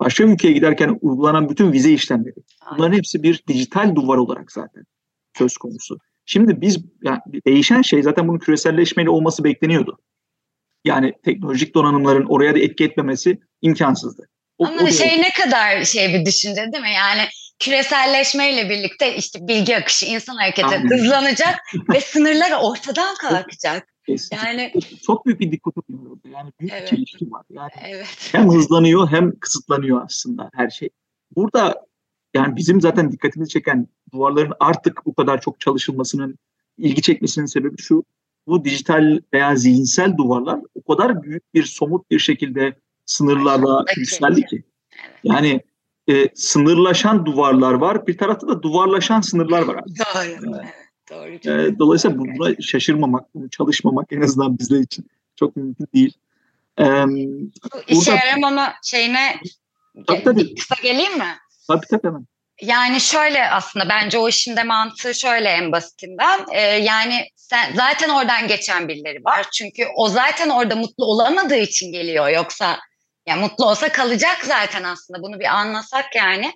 başka 0.00 0.24
ülkeye 0.24 0.52
giderken 0.52 0.98
uygulanan 1.00 1.48
bütün 1.48 1.72
vize 1.72 1.92
işlemleri. 1.92 2.34
Bunların 2.76 2.96
hepsi 2.96 3.22
bir 3.22 3.44
dijital 3.48 3.94
duvar 3.94 4.16
olarak 4.16 4.52
zaten 4.52 4.84
söz 5.38 5.56
konusu. 5.56 5.98
Şimdi 6.26 6.60
biz 6.60 6.78
yani 7.02 7.20
değişen 7.46 7.82
şey 7.82 8.02
zaten 8.02 8.28
bunun 8.28 8.38
küreselleşmeli 8.38 9.10
olması 9.10 9.44
bekleniyordu. 9.44 9.98
Yani 10.84 11.12
teknolojik 11.24 11.74
donanımların 11.74 12.26
oraya 12.28 12.54
da 12.54 12.58
etki 12.58 12.84
etmemesi 12.84 13.38
imkansızdı. 13.62 14.28
O, 14.58 14.66
Ama 14.66 14.82
o 14.82 14.86
şey 14.86 15.22
ne 15.22 15.32
kadar 15.32 15.84
şey 15.84 16.14
bir 16.14 16.26
düşünce 16.26 16.72
değil 16.72 16.82
mi? 16.82 16.94
Yani 16.96 17.22
küreselleşmeyle 17.60 18.70
birlikte 18.70 19.16
işte 19.16 19.48
bilgi 19.48 19.76
akışı, 19.76 20.06
insan 20.06 20.36
hareketi 20.36 20.66
Aynen. 20.66 20.88
hızlanacak 20.88 21.54
ve 21.92 22.00
sınırlar 22.00 22.52
ortadan 22.62 23.14
kalkacak. 23.14 23.88
Yani 24.32 24.72
çok 25.06 25.26
büyük 25.26 25.40
bir 25.40 25.52
dikotomi 25.52 25.98
orada. 26.08 26.28
Yani 26.28 26.52
büyük 26.60 26.72
evet. 26.72 26.82
bir 26.82 26.96
çelişki 26.96 27.30
var. 27.30 27.44
Yani 27.50 27.70
evet. 27.84 28.28
hem 28.32 28.48
hızlanıyor 28.50 29.10
hem 29.10 29.38
kısıtlanıyor 29.38 30.04
aslında 30.04 30.50
her 30.54 30.70
şey. 30.70 30.88
Burada 31.36 31.86
yani 32.34 32.56
bizim 32.56 32.80
zaten 32.80 33.12
dikkatimizi 33.12 33.52
çeken 33.52 33.88
duvarların 34.12 34.52
artık 34.60 35.06
bu 35.06 35.14
kadar 35.14 35.40
çok 35.40 35.60
çalışılmasının, 35.60 36.38
ilgi 36.78 37.02
çekmesinin 37.02 37.46
sebebi 37.46 37.82
şu. 37.82 38.04
Bu 38.46 38.64
dijital 38.64 39.20
veya 39.32 39.56
zihinsel 39.56 40.16
duvarlar 40.16 40.60
o 40.74 40.94
kadar 40.94 41.22
büyük 41.22 41.54
bir 41.54 41.64
somut 41.64 42.10
bir 42.10 42.18
şekilde 42.18 42.74
sınırlarla 43.06 43.84
yükseldi 43.96 44.46
ki. 44.46 44.62
Yani 45.24 45.60
e, 46.10 46.28
sınırlaşan 46.34 47.26
duvarlar 47.26 47.72
var. 47.72 48.06
Bir 48.06 48.18
tarafta 48.18 48.48
da 48.48 48.62
duvarlaşan 48.62 49.20
sınırlar 49.20 49.62
var. 49.62 49.84
Doğru. 49.84 50.62
Doğru. 51.10 51.32
E, 51.32 51.78
dolayısıyla 51.78 52.18
buna 52.18 52.54
şaşırmamak, 52.60 53.24
çalışmamak 53.50 54.12
en 54.12 54.20
azından 54.20 54.58
bizler 54.58 54.80
için 54.80 55.06
çok 55.36 55.56
mümkün 55.56 55.86
değil. 55.94 56.12
E, 56.78 56.84
Bu 56.84 58.00
işe 58.00 58.12
burada... 58.12 58.26
yaramama 58.26 58.72
şeyine 58.84 59.36
tabii, 60.06 60.22
tabii. 60.24 60.54
kısa 60.54 60.74
geleyim 60.82 61.18
mi? 61.18 61.36
Tabii 61.68 61.86
tabii 61.90 62.06
hemen. 62.08 62.26
Yani 62.62 63.00
şöyle 63.00 63.50
aslında 63.50 63.88
bence 63.88 64.18
o 64.18 64.28
işin 64.28 64.56
de 64.56 64.62
mantığı 64.62 65.14
şöyle 65.14 65.48
en 65.48 65.72
basitinden. 65.72 66.40
Ee, 66.52 66.60
yani 66.60 67.28
sen 67.36 67.72
zaten 67.74 68.08
oradan 68.08 68.48
geçen 68.48 68.88
birileri 68.88 69.24
var. 69.24 69.46
Çünkü 69.52 69.82
o 69.96 70.08
zaten 70.08 70.48
orada 70.48 70.76
mutlu 70.76 71.04
olamadığı 71.04 71.56
için 71.56 71.92
geliyor. 71.92 72.28
Yoksa 72.28 72.78
ya 73.30 73.36
mutlu 73.36 73.66
olsa 73.66 73.92
kalacak 73.92 74.44
zaten 74.44 74.82
aslında. 74.82 75.22
Bunu 75.22 75.40
bir 75.40 75.44
anlasak 75.44 76.16
yani. 76.16 76.52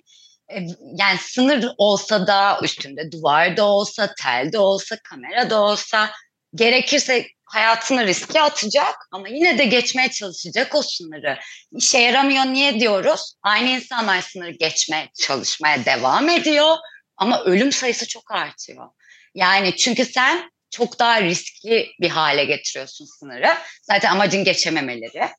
Ee, 0.51 0.59
yani 0.95 1.17
sınır 1.17 1.65
olsa 1.77 2.27
da 2.27 2.59
üstünde 2.63 3.11
duvar 3.11 3.57
da 3.57 3.65
olsa, 3.65 4.13
tel 4.23 4.51
de 4.51 4.59
olsa, 4.59 4.97
kamera 5.03 5.49
da 5.49 5.61
olsa 5.61 6.11
gerekirse 6.55 7.27
hayatını 7.45 8.07
riske 8.07 8.41
atacak 8.41 8.95
ama 9.11 9.27
yine 9.27 9.57
de 9.57 9.65
geçmeye 9.65 10.11
çalışacak 10.11 10.75
o 10.75 10.81
sınırı. 10.81 11.39
İşe 11.77 11.97
yaramıyor 11.97 12.45
niye 12.45 12.79
diyoruz? 12.79 13.35
Aynı 13.43 13.69
insanlar 13.69 14.21
sınırı 14.21 14.51
geçmeye 14.51 15.09
çalışmaya 15.21 15.85
devam 15.85 16.29
ediyor 16.29 16.77
ama 17.17 17.43
ölüm 17.43 17.71
sayısı 17.71 18.07
çok 18.07 18.31
artıyor. 18.31 18.89
Yani 19.35 19.75
çünkü 19.75 20.05
sen 20.05 20.51
çok 20.71 20.99
daha 20.99 21.21
riskli 21.21 21.91
bir 22.01 22.09
hale 22.09 22.45
getiriyorsun 22.45 23.05
sınırı. 23.19 23.57
Zaten 23.81 24.11
amacın 24.11 24.43
geçememeleri. 24.43 25.29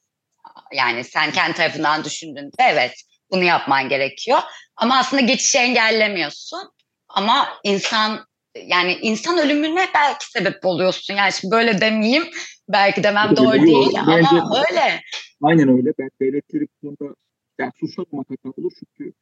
Yani 0.72 1.04
sen 1.04 1.32
kendi 1.32 1.56
tarafından 1.56 2.04
düşündüğünde 2.04 2.62
evet 2.70 2.92
bunu 3.30 3.42
yapman 3.44 3.88
gerekiyor. 3.88 4.38
Ama 4.76 4.98
aslında 4.98 5.22
geçişi 5.22 5.58
engellemiyorsun. 5.58 6.60
Ama 7.08 7.48
insan 7.64 8.26
yani 8.66 8.98
insan 9.02 9.38
ölümüne 9.38 9.88
belki 9.94 10.30
sebep 10.30 10.64
oluyorsun. 10.64 11.14
Yani 11.14 11.32
şimdi 11.32 11.52
böyle 11.52 11.80
demeyeyim. 11.80 12.24
Belki 12.68 13.02
demem 13.02 13.36
doğru 13.36 13.52
değil, 13.52 13.66
değil 13.66 13.98
Bence, 14.08 14.28
ama 14.28 14.62
öyle. 14.70 15.00
Aynen 15.42 15.68
öyle. 15.68 15.92
Ben 15.98 16.10
devletleri 16.20 16.66
bu 16.82 16.88
konuda 16.88 17.14
yani 17.58 17.72
suçlatmak 17.80 18.26
hata 18.30 18.48
olur 18.60 18.72
çünkü 18.78 19.12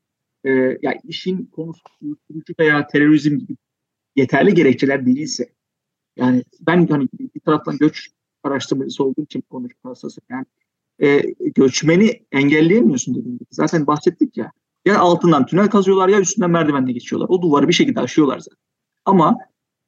e, 0.44 0.50
yani 0.83 1.00
işin 1.04 1.46
konusu 1.46 1.83
uyuşturucu 2.02 2.54
veya 2.59 2.87
terörizm 2.87 3.38
gibi 3.38 3.57
yeterli 4.16 4.54
gerekçeler 4.54 5.07
değilse 5.07 5.48
yani 6.16 6.44
ben 6.61 6.87
hani 6.87 7.09
bir 7.35 7.40
taraftan 7.40 7.78
göç 7.78 8.09
araştırmacısı 8.42 9.04
olduğum 9.04 9.22
için 9.22 9.40
konuşma 9.40 9.90
hassası 9.90 10.20
yani 10.30 10.46
e, 11.02 11.22
göçmeni 11.54 12.22
engelleyemiyorsun 12.33 13.14
dediğim 13.14 13.38
gibi. 13.38 13.48
Zaten 13.50 13.87
bahsettik 13.87 14.37
ya. 14.37 14.52
Ya 14.85 14.98
altından 14.98 15.46
tünel 15.46 15.68
kazıyorlar 15.68 16.09
ya 16.09 16.20
üstünden 16.20 16.50
merdivenle 16.50 16.92
geçiyorlar. 16.92 17.28
O 17.28 17.42
duvarı 17.42 17.68
bir 17.68 17.72
şekilde 17.72 18.00
aşıyorlar 18.00 18.38
zaten. 18.38 18.59
Ama 19.04 19.38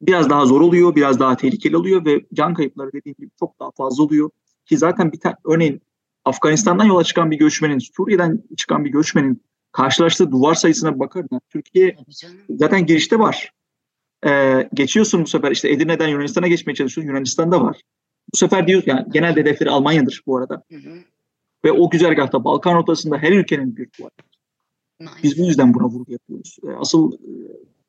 biraz 0.03 0.31
daha 0.31 0.47
zor 0.47 0.61
oluyor, 0.61 0.95
biraz 0.95 1.21
daha 1.21 1.37
tehlikeli 1.37 1.77
oluyor 1.77 2.05
ve 2.05 2.27
can 2.35 2.55
kayıpları 2.55 2.93
dediğim 2.93 3.17
gibi 3.19 3.31
çok 3.39 3.61
daha 3.61 3.71
fazla 3.71 4.03
oluyor. 4.03 4.31
Ki 4.67 4.79
zaten 4.79 5.13
bir 5.13 5.21
tane 5.21 5.37
örneğin 5.45 5.83
Afganistan'dan 6.25 6.85
yola 6.85 7.05
çıkan 7.05 7.31
bir 7.31 7.39
göçmenin, 7.39 7.79
Suriye'den 7.79 8.43
çıkan 8.57 8.85
bir 8.85 8.91
göçmenin 8.91 9.43
karşılaştığı 9.73 10.33
duvar 10.33 10.55
sayısına 10.55 10.99
bakarsan 10.99 11.41
Türkiye 11.51 11.97
zaten 12.51 12.87
girişte 12.87 13.19
var. 13.19 13.53
Ee, 14.27 14.69
geçiyorsun 14.75 15.23
bu 15.23 15.27
sefer 15.27 15.51
işte 15.51 15.71
Edirne'den 15.71 16.09
Yunanistan'a 16.09 16.49
geçmeye 16.49 16.75
çalışıyorsun. 16.75 17.11
Yunanistan'da 17.11 17.63
var. 17.63 17.81
Bu 18.37 18.39
sefer 18.39 18.67
diyor 18.67 18.83
yani 18.87 19.07
genel 19.13 19.37
hedefleri 19.37 19.71
Almanya'dır 19.71 20.23
bu 20.27 20.37
arada. 20.37 20.63
Hı 20.73 20.77
hı. 20.77 20.99
Ve 21.65 21.73
o 21.73 21.91
güzergahta 21.91 22.45
Balkan 22.45 22.75
rotasında 22.75 23.19
her 23.19 23.33
ülkenin 23.33 23.77
bir 23.77 23.89
duvar. 23.99 24.11
Nice. 25.01 25.13
Biz 25.23 25.39
bu 25.39 25.47
yüzden 25.47 25.75
buna 25.75 25.85
vurgu 25.85 26.13
yapıyoruz. 26.13 26.57
Ee, 26.65 26.71
asıl 26.71 27.13
e, 27.13 27.31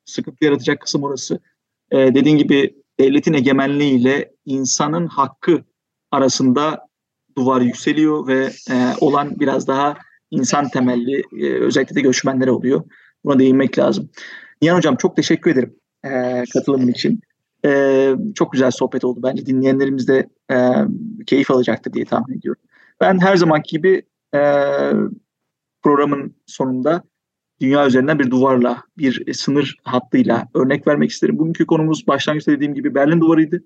sıkıntı 0.04 0.44
yaratacak 0.44 0.80
kısım 0.80 1.02
orası. 1.02 1.40
Ee, 1.90 1.96
dediğin 1.96 2.38
gibi 2.38 2.74
devletin 3.00 3.32
egemenliği 3.32 4.00
ile 4.00 4.32
insanın 4.44 5.06
hakkı 5.06 5.64
arasında 6.10 6.88
duvar 7.36 7.60
yükseliyor 7.60 8.26
ve 8.26 8.50
e, 8.70 8.92
olan 9.00 9.40
biraz 9.40 9.66
daha 9.66 9.98
insan 10.30 10.68
temelli 10.68 11.22
e, 11.40 11.52
özellikle 11.52 11.94
de 11.94 12.00
göçmenlere 12.00 12.50
oluyor. 12.50 12.84
Buna 13.24 13.38
değinmek 13.38 13.78
lazım. 13.78 14.10
Nihan 14.62 14.76
Hocam 14.76 14.96
çok 14.96 15.16
teşekkür 15.16 15.50
ederim 15.50 15.76
e, 16.04 16.42
katılımın 16.52 16.88
için. 16.88 17.20
E, 17.64 18.14
çok 18.34 18.52
güzel 18.52 18.70
sohbet 18.70 19.04
oldu. 19.04 19.20
Bence 19.22 19.46
dinleyenlerimiz 19.46 20.08
de 20.08 20.28
e, 20.50 20.56
keyif 21.26 21.50
alacaktır 21.50 21.92
diye 21.92 22.04
tahmin 22.04 22.38
ediyorum. 22.38 22.62
Ben 23.00 23.20
her 23.20 23.36
zamanki 23.36 23.76
gibi 23.76 24.02
e, 24.34 24.40
programın 25.82 26.34
sonunda 26.46 27.02
dünya 27.60 27.86
üzerinden 27.86 28.18
bir 28.18 28.30
duvarla, 28.30 28.82
bir 28.98 29.32
sınır 29.32 29.76
hattıyla 29.82 30.48
örnek 30.54 30.86
vermek 30.86 31.10
isterim. 31.10 31.38
Bugünkü 31.38 31.66
konumuz 31.66 32.06
başlangıçta 32.06 32.52
dediğim 32.52 32.74
gibi 32.74 32.94
Berlin 32.94 33.20
Duvarı'ydı. 33.20 33.64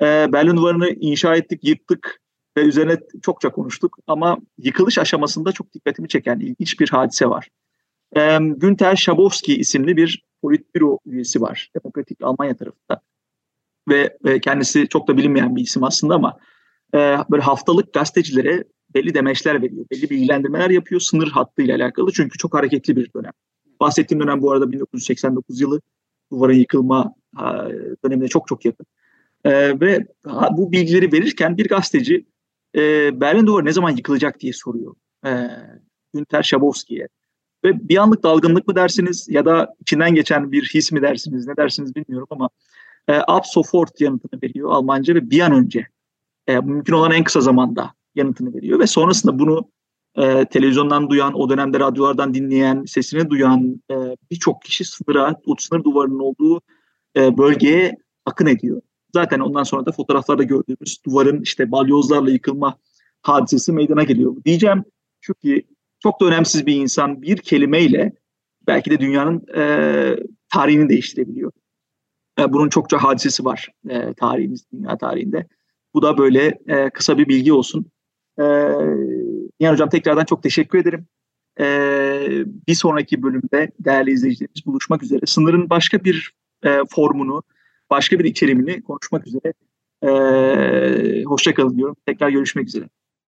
Ee, 0.00 0.32
Berlin 0.32 0.56
Duvarı'nı 0.56 0.88
inşa 0.88 1.36
ettik, 1.36 1.64
yıktık 1.64 2.20
ve 2.56 2.62
üzerine 2.62 2.98
çokça 3.22 3.50
konuştuk. 3.52 3.98
Ama 4.06 4.38
yıkılış 4.58 4.98
aşamasında 4.98 5.52
çok 5.52 5.72
dikkatimi 5.74 6.08
çeken 6.08 6.40
ilginç 6.40 6.80
bir 6.80 6.88
hadise 6.88 7.26
var. 7.26 7.48
Ee, 8.16 8.38
Günter 8.40 8.96
Schabowski 8.96 9.56
isimli 9.56 9.96
bir 9.96 10.24
politbüro 10.42 10.98
üyesi 11.06 11.40
var 11.40 11.70
Demokratik 11.76 12.22
Almanya 12.22 12.56
tarafında. 12.56 13.00
Ve, 13.88 14.18
kendisi 14.42 14.88
çok 14.88 15.08
da 15.08 15.16
bilinmeyen 15.16 15.56
bir 15.56 15.62
isim 15.62 15.84
aslında 15.84 16.14
ama 16.14 16.38
e, 16.94 16.98
böyle 17.30 17.42
haftalık 17.42 17.92
gazetecilere 17.92 18.64
belli 18.94 19.14
demeçler 19.14 19.62
veriyor. 19.62 19.86
Belli 19.90 20.10
bilgilendirmeler 20.10 20.70
yapıyor 20.70 21.00
sınır 21.00 21.28
hattıyla 21.28 21.76
alakalı. 21.76 22.12
Çünkü 22.12 22.38
çok 22.38 22.54
hareketli 22.54 22.96
bir 22.96 23.10
dönem. 23.16 23.32
Bahsettiğim 23.80 24.22
dönem 24.22 24.42
bu 24.42 24.52
arada 24.52 24.72
1989 24.72 25.60
yılı 25.60 25.80
duvarın 26.32 26.54
yıkılma 26.54 27.14
dönemine 28.04 28.28
çok 28.28 28.48
çok 28.48 28.64
yakın. 28.64 28.86
Ee, 29.44 29.80
ve 29.80 30.06
bu 30.50 30.72
bilgileri 30.72 31.12
verirken 31.12 31.56
bir 31.56 31.68
gazeteci 31.68 32.26
e, 32.74 32.80
Berlin 33.20 33.46
Duvarı 33.46 33.64
ne 33.64 33.72
zaman 33.72 33.90
yıkılacak 33.90 34.40
diye 34.40 34.52
soruyor. 34.52 34.94
E, 35.26 35.30
Günter 36.14 36.42
Schabowski'ye. 36.42 37.08
Ve 37.64 37.88
bir 37.88 37.96
anlık 37.96 38.22
dalgınlık 38.22 38.68
mı 38.68 38.74
dersiniz 38.74 39.26
ya 39.30 39.44
da 39.44 39.74
içinden 39.80 40.14
geçen 40.14 40.52
bir 40.52 40.70
his 40.74 40.92
mi 40.92 41.02
dersiniz 41.02 41.46
ne 41.46 41.56
dersiniz 41.56 41.94
bilmiyorum 41.94 42.28
ama 42.30 42.48
e, 43.08 43.12
ab 43.26 43.42
sofort 43.44 44.00
yanıtını 44.00 44.42
veriyor 44.42 44.70
Almanca 44.72 45.14
ve 45.14 45.30
bir 45.30 45.40
an 45.40 45.52
önce 45.52 45.86
e, 46.46 46.58
mümkün 46.60 46.92
olan 46.92 47.12
en 47.12 47.24
kısa 47.24 47.40
zamanda 47.40 47.94
yanıtını 48.14 48.54
veriyor 48.54 48.78
ve 48.78 48.86
sonrasında 48.86 49.38
bunu 49.38 49.70
e, 50.16 50.44
televizyondan 50.44 51.10
duyan, 51.10 51.34
o 51.34 51.50
dönemde 51.50 51.80
radyolardan 51.80 52.34
dinleyen, 52.34 52.84
sesini 52.84 53.30
duyan 53.30 53.82
e, 53.90 53.94
birçok 54.30 54.62
kişi 54.62 54.84
sınıra, 54.84 55.36
o 55.46 55.54
sınır 55.58 55.84
duvarının 55.84 56.18
olduğu 56.18 56.60
e, 57.16 57.38
bölgeye 57.38 57.96
akın 58.26 58.46
ediyor. 58.46 58.82
Zaten 59.14 59.40
ondan 59.40 59.62
sonra 59.62 59.86
da 59.86 59.92
fotoğraflarda 59.92 60.42
gördüğümüz 60.42 60.98
duvarın 61.06 61.40
işte 61.40 61.72
balyozlarla 61.72 62.30
yıkılma 62.30 62.78
hadisesi 63.22 63.72
meydana 63.72 64.02
geliyor. 64.02 64.36
Diyeceğim 64.44 64.84
çünkü 65.20 65.62
çok 66.00 66.20
da 66.20 66.24
önemsiz 66.24 66.66
bir 66.66 66.76
insan 66.76 67.22
bir 67.22 67.36
kelimeyle 67.36 68.12
belki 68.66 68.90
de 68.90 69.00
dünyanın 69.00 69.46
e, 69.56 69.62
tarihini 70.52 70.88
değiştirebiliyor. 70.88 71.52
E, 72.40 72.52
bunun 72.52 72.68
çokça 72.68 72.98
hadisesi 72.98 73.44
var 73.44 73.68
e, 73.88 74.14
tarihimiz, 74.14 74.64
dünya 74.72 74.98
tarihinde. 74.98 75.46
Bu 75.94 76.02
da 76.02 76.18
böyle 76.18 76.58
e, 76.68 76.90
kısa 76.90 77.18
bir 77.18 77.28
bilgi 77.28 77.52
olsun. 77.52 77.86
Ee, 78.38 78.44
Nihan 79.60 79.72
Hocam 79.72 79.88
tekrardan 79.88 80.24
çok 80.24 80.42
teşekkür 80.42 80.78
ederim. 80.78 81.06
Ee, 81.60 82.44
bir 82.68 82.74
sonraki 82.74 83.22
bölümde 83.22 83.70
değerli 83.78 84.10
izleyicilerimiz 84.10 84.66
buluşmak 84.66 85.02
üzere. 85.02 85.26
Sınırın 85.26 85.70
başka 85.70 86.04
bir 86.04 86.32
e, 86.64 86.78
formunu, 86.90 87.42
başka 87.90 88.18
bir 88.18 88.24
içerimini 88.24 88.82
konuşmak 88.82 89.26
üzere. 89.26 89.52
Ee, 90.02 91.22
Hoşçakalın 91.24 91.76
diyorum. 91.76 91.96
Tekrar 92.06 92.28
görüşmek 92.28 92.68
üzere. 92.68 92.88